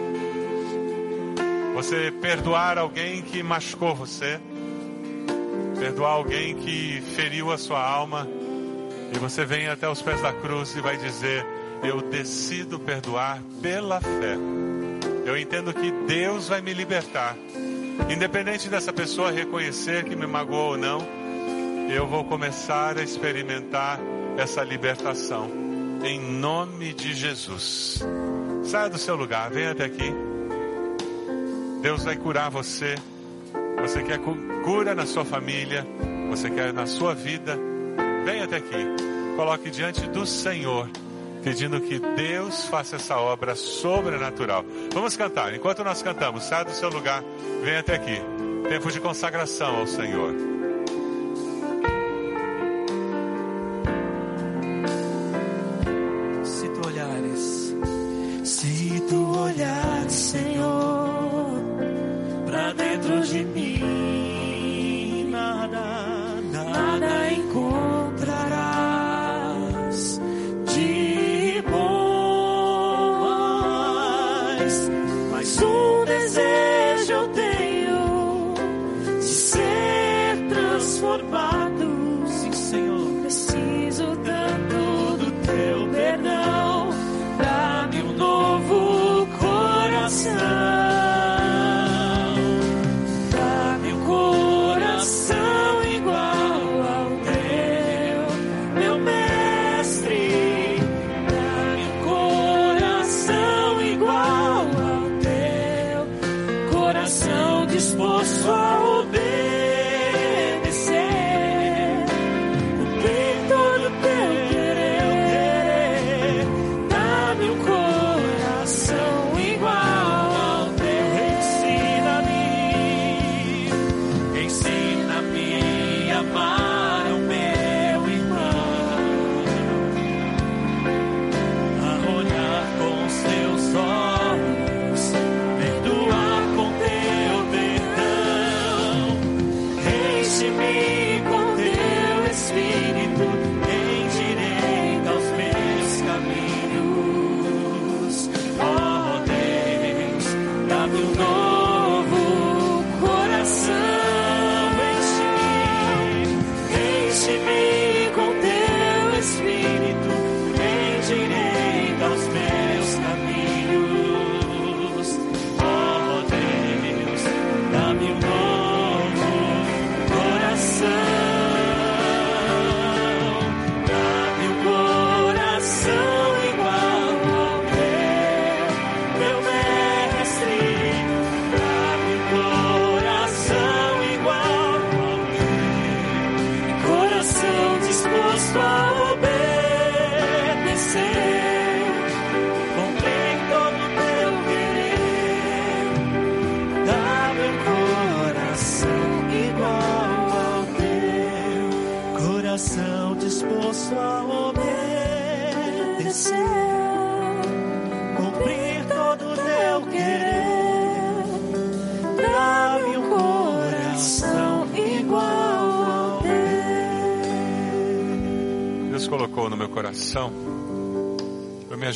Você 1.73 2.09
perdoar 2.21 2.77
alguém 2.77 3.21
que 3.21 3.43
machucou 3.43 3.93
você, 3.93 4.39
perdoar 5.77 6.11
alguém 6.11 6.55
que 6.55 7.01
feriu 7.15 7.51
a 7.51 7.57
sua 7.57 7.85
alma, 7.85 8.27
e 9.13 9.19
você 9.19 9.43
vem 9.43 9.67
até 9.67 9.89
os 9.89 10.01
pés 10.01 10.21
da 10.21 10.31
cruz 10.31 10.73
e 10.75 10.79
vai 10.79 10.95
dizer: 10.95 11.45
Eu 11.83 12.01
decido 12.01 12.79
perdoar 12.79 13.41
pela 13.61 13.99
fé. 13.99 14.37
Eu 15.25 15.37
entendo 15.37 15.73
que 15.73 15.91
Deus 16.07 16.47
vai 16.47 16.61
me 16.61 16.73
libertar. 16.73 17.35
Independente 18.09 18.69
dessa 18.69 18.93
pessoa 18.93 19.31
reconhecer 19.31 20.05
que 20.05 20.15
me 20.15 20.27
magoou 20.27 20.71
ou 20.71 20.77
não, 20.77 21.20
eu 21.93 22.07
vou 22.07 22.23
começar 22.23 22.97
a 22.97 23.03
experimentar 23.03 23.99
essa 24.37 24.63
libertação. 24.63 25.49
Em 26.03 26.19
nome 26.19 26.93
de 26.93 27.13
Jesus. 27.13 28.01
Saia 28.63 28.89
do 28.89 28.97
seu 28.97 29.15
lugar, 29.15 29.51
venha 29.51 29.71
até 29.71 29.85
aqui. 29.85 30.13
Deus 31.81 32.03
vai 32.03 32.15
curar 32.15 32.49
você. 32.49 32.95
Você 33.81 34.03
quer 34.03 34.19
cura 34.63 34.95
na 34.95 35.05
sua 35.05 35.25
família, 35.25 35.85
você 36.29 36.49
quer 36.49 36.73
na 36.73 36.85
sua 36.85 37.13
vida. 37.13 37.57
Venha 38.23 38.45
até 38.45 38.57
aqui. 38.57 38.87
Coloque 39.35 39.69
diante 39.69 40.07
do 40.07 40.25
Senhor 40.25 40.89
pedindo 41.43 41.81
que 41.81 41.99
Deus 41.99 42.65
faça 42.65 42.95
essa 42.95 43.17
obra 43.17 43.55
sobrenatural. 43.55 44.63
Vamos 44.93 45.17
cantar. 45.17 45.53
Enquanto 45.53 45.83
nós 45.83 46.01
cantamos, 46.01 46.43
sai 46.43 46.63
do 46.63 46.71
seu 46.71 46.89
lugar, 46.89 47.23
vem 47.63 47.77
até 47.77 47.95
aqui. 47.95 48.21
Tempo 48.69 48.91
de 48.91 48.99
consagração 48.99 49.77
ao 49.77 49.87
Senhor. 49.87 50.60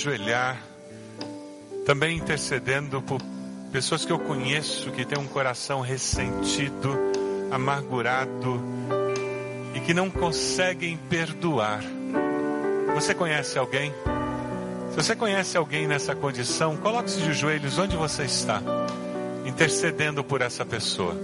Ajoelhar, 0.06 0.62
também 1.84 2.18
intercedendo 2.18 3.02
por 3.02 3.20
pessoas 3.72 4.06
que 4.06 4.12
eu 4.12 4.20
conheço 4.20 4.92
que 4.92 5.04
têm 5.04 5.18
um 5.18 5.26
coração 5.26 5.82
ressentido, 5.82 6.96
amargurado 7.50 8.62
e 9.74 9.80
que 9.80 9.96
não 9.96 10.12
conseguem 10.12 10.96
perdoar. 11.10 11.82
Você 12.94 13.16
conhece 13.16 13.58
alguém? 13.58 13.92
Se 14.92 14.96
você 14.96 15.16
conhece 15.16 15.58
alguém 15.58 15.88
nessa 15.88 16.16
condição, 16.16 16.78
coloque-se 16.78 17.22
de 17.22 17.34
joelhos 17.34 17.80
onde 17.80 17.98
você 17.98 18.26
está, 18.26 18.62
intercedendo 19.44 20.24
por 20.24 20.42
essa 20.42 20.64
pessoa. 20.64 21.18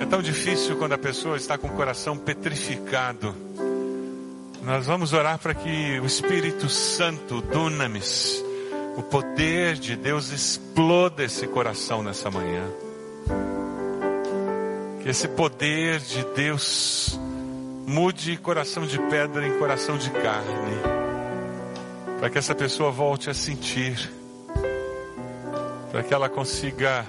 É 0.00 0.06
tão 0.06 0.22
difícil 0.22 0.76
quando 0.76 0.92
a 0.92 0.98
pessoa 0.98 1.36
está 1.36 1.58
com 1.58 1.66
o 1.66 1.72
coração 1.72 2.16
petrificado. 2.16 3.34
Nós 4.66 4.84
vamos 4.84 5.12
orar 5.12 5.38
para 5.38 5.54
que 5.54 6.00
o 6.00 6.06
Espírito 6.06 6.68
Santo, 6.68 7.40
Dunamis, 7.40 8.44
o 8.96 9.02
poder 9.04 9.76
de 9.76 9.94
Deus 9.94 10.32
exploda 10.32 11.22
esse 11.22 11.46
coração 11.46 12.02
nessa 12.02 12.32
manhã. 12.32 12.64
Que 15.00 15.08
esse 15.08 15.28
poder 15.28 16.00
de 16.00 16.24
Deus 16.34 17.16
mude 17.86 18.36
coração 18.38 18.84
de 18.84 18.98
pedra 18.98 19.46
em 19.46 19.56
coração 19.56 19.96
de 19.96 20.10
carne. 20.10 20.80
Para 22.18 22.28
que 22.28 22.36
essa 22.36 22.52
pessoa 22.52 22.90
volte 22.90 23.30
a 23.30 23.34
sentir. 23.34 24.10
Para 25.92 26.02
que 26.02 26.12
ela 26.12 26.28
consiga 26.28 27.06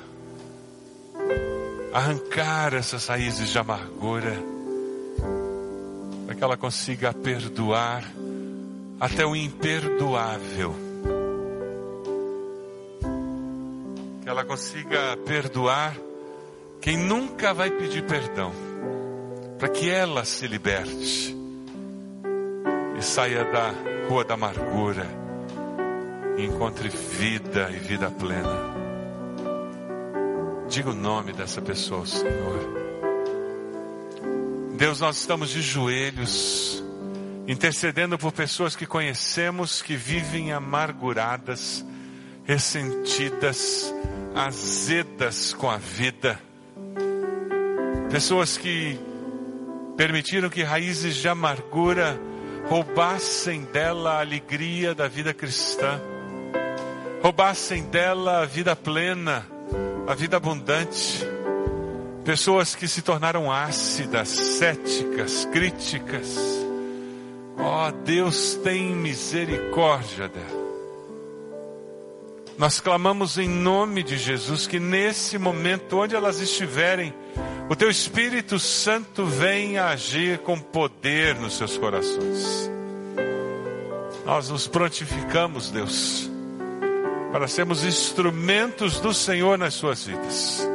arrancar 1.92 2.76
essas 2.76 3.08
raízes 3.08 3.50
de 3.50 3.58
amargura, 3.58 4.57
para 6.28 6.36
que 6.36 6.44
ela 6.44 6.58
consiga 6.58 7.14
perdoar 7.14 8.04
até 9.00 9.26
o 9.26 9.34
imperdoável, 9.34 10.76
que 14.22 14.28
ela 14.28 14.44
consiga 14.44 15.16
perdoar 15.26 15.96
quem 16.82 16.98
nunca 16.98 17.54
vai 17.54 17.72
pedir 17.72 18.04
perdão, 18.04 18.52
para 19.58 19.70
que 19.70 19.90
ela 19.90 20.26
se 20.26 20.46
liberte 20.48 21.34
e 23.00 23.02
saia 23.02 23.46
da 23.46 23.72
rua 24.10 24.26
da 24.26 24.34
amargura 24.34 25.08
e 26.38 26.46
encontre 26.46 26.90
vida 26.90 27.72
e 27.72 27.80
vida 27.80 28.12
plena. 28.12 28.76
Diga 30.68 30.90
o 30.90 30.94
nome 30.94 31.32
dessa 31.32 31.62
pessoa, 31.62 32.06
Senhor. 32.06 32.87
Deus, 34.78 35.00
nós 35.00 35.18
estamos 35.18 35.50
de 35.50 35.64
joelhos, 35.64 36.84
intercedendo 37.48 38.16
por 38.16 38.32
pessoas 38.32 38.76
que 38.76 38.86
conhecemos 38.86 39.82
que 39.82 39.96
vivem 39.96 40.54
amarguradas, 40.54 41.84
ressentidas, 42.46 43.92
azedas 44.36 45.52
com 45.52 45.68
a 45.68 45.78
vida. 45.78 46.40
Pessoas 48.12 48.56
que 48.56 49.00
permitiram 49.98 50.48
que 50.48 50.62
raízes 50.62 51.16
de 51.16 51.28
amargura 51.28 52.16
roubassem 52.70 53.64
dela 53.64 54.18
a 54.18 54.20
alegria 54.20 54.94
da 54.94 55.08
vida 55.08 55.34
cristã, 55.34 56.00
roubassem 57.24 57.82
dela 57.86 58.44
a 58.44 58.46
vida 58.46 58.76
plena, 58.76 59.44
a 60.08 60.14
vida 60.14 60.38
abundante. 60.38 61.37
Pessoas 62.28 62.76
que 62.76 62.90
se 62.90 63.02
tornaram 63.02 63.50
ácidas, 63.50 64.28
céticas, 64.28 65.46
críticas. 65.46 66.38
Ó 67.58 67.88
oh, 67.88 67.92
Deus, 68.04 68.56
tem 68.62 68.94
misericórdia 68.94 70.28
dela. 70.28 70.68
Nós 72.58 72.82
clamamos 72.82 73.38
em 73.38 73.48
nome 73.48 74.04
de 74.04 74.18
Jesus 74.18 74.68
que 74.68 74.78
nesse 74.78 75.38
momento, 75.38 76.00
onde 76.00 76.18
elas 76.18 76.42
estiverem, 76.42 77.14
o 77.70 77.78
teu 77.78 77.90
Espírito 77.90 78.60
Santo 78.60 79.26
venha 79.26 79.86
agir 79.86 80.40
com 80.40 80.60
poder 80.60 81.36
nos 81.36 81.56
seus 81.56 81.78
corações. 81.78 82.70
Nós 84.26 84.50
nos 84.50 84.68
prontificamos, 84.68 85.72
Deus, 85.72 86.30
para 87.32 87.48
sermos 87.48 87.86
instrumentos 87.86 89.00
do 89.00 89.14
Senhor 89.14 89.58
nas 89.58 89.76
suas 89.76 90.04
vidas. 90.04 90.68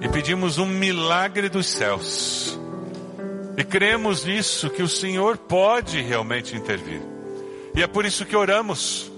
E 0.00 0.08
pedimos 0.08 0.58
um 0.58 0.66
milagre 0.66 1.48
dos 1.48 1.66
céus. 1.66 2.58
E 3.56 3.64
cremos 3.64 4.24
nisso, 4.24 4.70
que 4.70 4.82
o 4.82 4.88
Senhor 4.88 5.36
pode 5.36 6.00
realmente 6.00 6.56
intervir. 6.56 7.02
E 7.74 7.82
é 7.82 7.86
por 7.86 8.04
isso 8.04 8.24
que 8.24 8.34
oramos. 8.34 9.10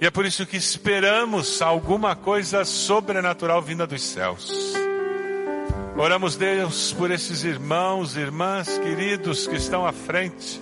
E 0.00 0.06
é 0.06 0.10
por 0.10 0.24
isso 0.24 0.46
que 0.46 0.56
esperamos 0.56 1.60
alguma 1.62 2.14
coisa 2.14 2.64
sobrenatural 2.64 3.62
vinda 3.62 3.86
dos 3.86 4.02
céus. 4.02 4.76
Oramos, 5.96 6.36
Deus, 6.36 6.92
por 6.92 7.10
esses 7.10 7.42
irmãos, 7.42 8.16
irmãs 8.16 8.76
queridos 8.78 9.46
que 9.46 9.56
estão 9.56 9.86
à 9.86 9.92
frente, 9.92 10.60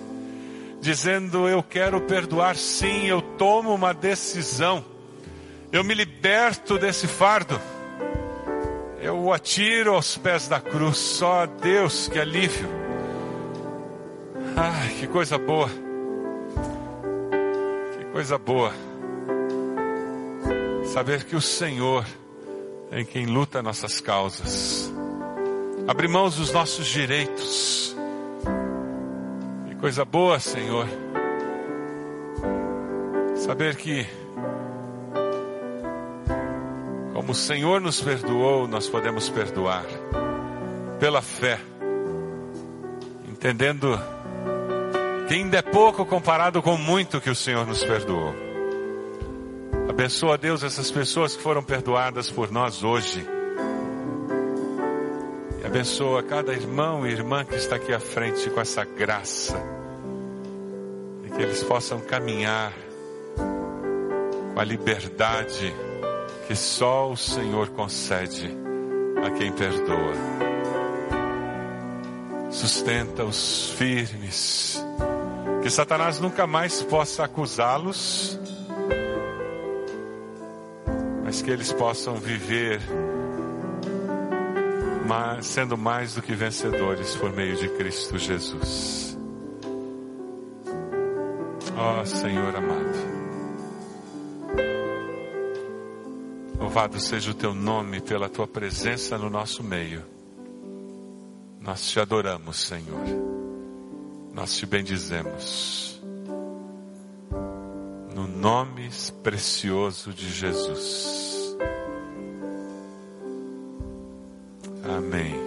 dizendo: 0.79 1.49
Eu 1.49 1.61
quero 1.61 1.99
perdoar, 1.99 2.55
sim, 2.55 3.07
eu 3.07 3.21
tomo 3.21 3.75
uma 3.75 3.93
decisão, 3.93 4.83
eu 5.73 5.83
me 5.83 5.93
liberto 5.93 6.77
desse 6.77 7.05
fardo, 7.05 7.59
eu 9.05 9.17
o 9.19 9.33
atiro 9.33 9.93
aos 9.93 10.17
pés 10.17 10.47
da 10.47 10.59
cruz, 10.59 10.97
só 10.97 11.45
Deus, 11.45 12.07
que 12.07 12.19
alívio. 12.19 12.67
Ai, 14.55 14.89
que 14.99 15.07
coisa 15.07 15.37
boa, 15.37 15.69
que 17.97 18.05
coisa 18.11 18.37
boa, 18.37 18.71
saber 20.85 21.23
que 21.23 21.35
o 21.35 21.41
Senhor 21.41 22.05
é 22.91 23.03
quem 23.03 23.25
luta 23.25 23.61
nossas 23.61 23.99
causas 23.99 24.93
Abre 25.87 26.07
mãos 26.07 26.35
dos 26.35 26.51
nossos 26.51 26.87
direitos. 26.87 27.95
Que 29.67 29.75
coisa 29.75 30.03
boa, 30.03 30.39
Senhor. 30.39 30.87
Saber 33.35 33.75
que, 33.75 34.07
como 37.15 37.31
o 37.31 37.35
Senhor 37.35 37.81
nos 37.81 37.99
perdoou, 37.99 38.67
nós 38.67 38.87
podemos 38.87 39.27
perdoar. 39.29 39.85
Pela 40.99 41.21
fé. 41.21 41.59
Entendendo 43.27 43.99
que 45.27 45.33
ainda 45.33 45.57
é 45.57 45.61
pouco 45.63 46.05
comparado 46.05 46.61
com 46.61 46.77
muito 46.77 47.19
que 47.19 47.29
o 47.29 47.35
Senhor 47.35 47.65
nos 47.65 47.83
perdoou. 47.83 48.35
Abençoa, 49.89 50.37
Deus, 50.37 50.61
essas 50.61 50.91
pessoas 50.91 51.35
que 51.35 51.41
foram 51.41 51.63
perdoadas 51.63 52.29
por 52.29 52.51
nós 52.51 52.83
hoje 52.83 53.25
Abençoa 55.75 56.23
cada 56.23 56.53
irmão 56.53 57.05
e 57.05 57.11
irmã 57.11 57.43
que 57.43 57.55
está 57.55 57.75
aqui 57.75 57.91
à 57.91 57.99
frente 57.99 58.49
com 58.49 58.61
essa 58.61 58.85
graça. 58.85 59.61
E 61.25 61.29
que 61.31 61.41
eles 61.41 61.61
possam 61.63 61.99
caminhar 61.99 62.71
com 64.53 64.57
a 64.57 64.63
liberdade 64.63 65.75
que 66.47 66.55
só 66.55 67.11
o 67.11 67.17
Senhor 67.17 67.69
concede 67.69 68.55
a 69.25 69.31
quem 69.31 69.51
perdoa. 69.51 70.13
Sustenta-os 72.51 73.71
firmes. 73.71 74.83
Que 75.61 75.69
Satanás 75.69 76.19
nunca 76.19 76.45
mais 76.45 76.81
possa 76.83 77.23
acusá-los, 77.23 78.39
mas 81.23 81.41
que 81.41 81.49
eles 81.49 81.71
possam 81.73 82.15
viver 82.15 82.79
sendo 85.41 85.77
mais 85.77 86.15
do 86.15 86.21
que 86.21 86.33
vencedores 86.33 87.15
por 87.15 87.31
meio 87.31 87.55
de 87.55 87.69
Cristo 87.69 88.17
Jesus. 88.17 89.17
Ó 91.77 92.01
oh, 92.01 92.05
Senhor 92.05 92.55
amado. 92.55 92.84
Louvado 96.75 96.99
seja 96.99 97.31
o 97.31 97.33
teu 97.33 97.55
nome 97.55 98.01
pela 98.01 98.27
tua 98.27 98.45
presença 98.45 99.17
no 99.17 99.29
nosso 99.29 99.63
meio. 99.63 100.03
Nós 101.61 101.87
te 101.87 102.01
adoramos, 102.01 102.57
Senhor. 102.57 102.99
Nós 104.33 104.57
te 104.57 104.65
bendizemos. 104.65 106.03
No 108.13 108.27
nome 108.27 108.89
precioso 109.23 110.11
de 110.11 110.29
Jesus. 110.29 111.55
Amém. 114.83 115.44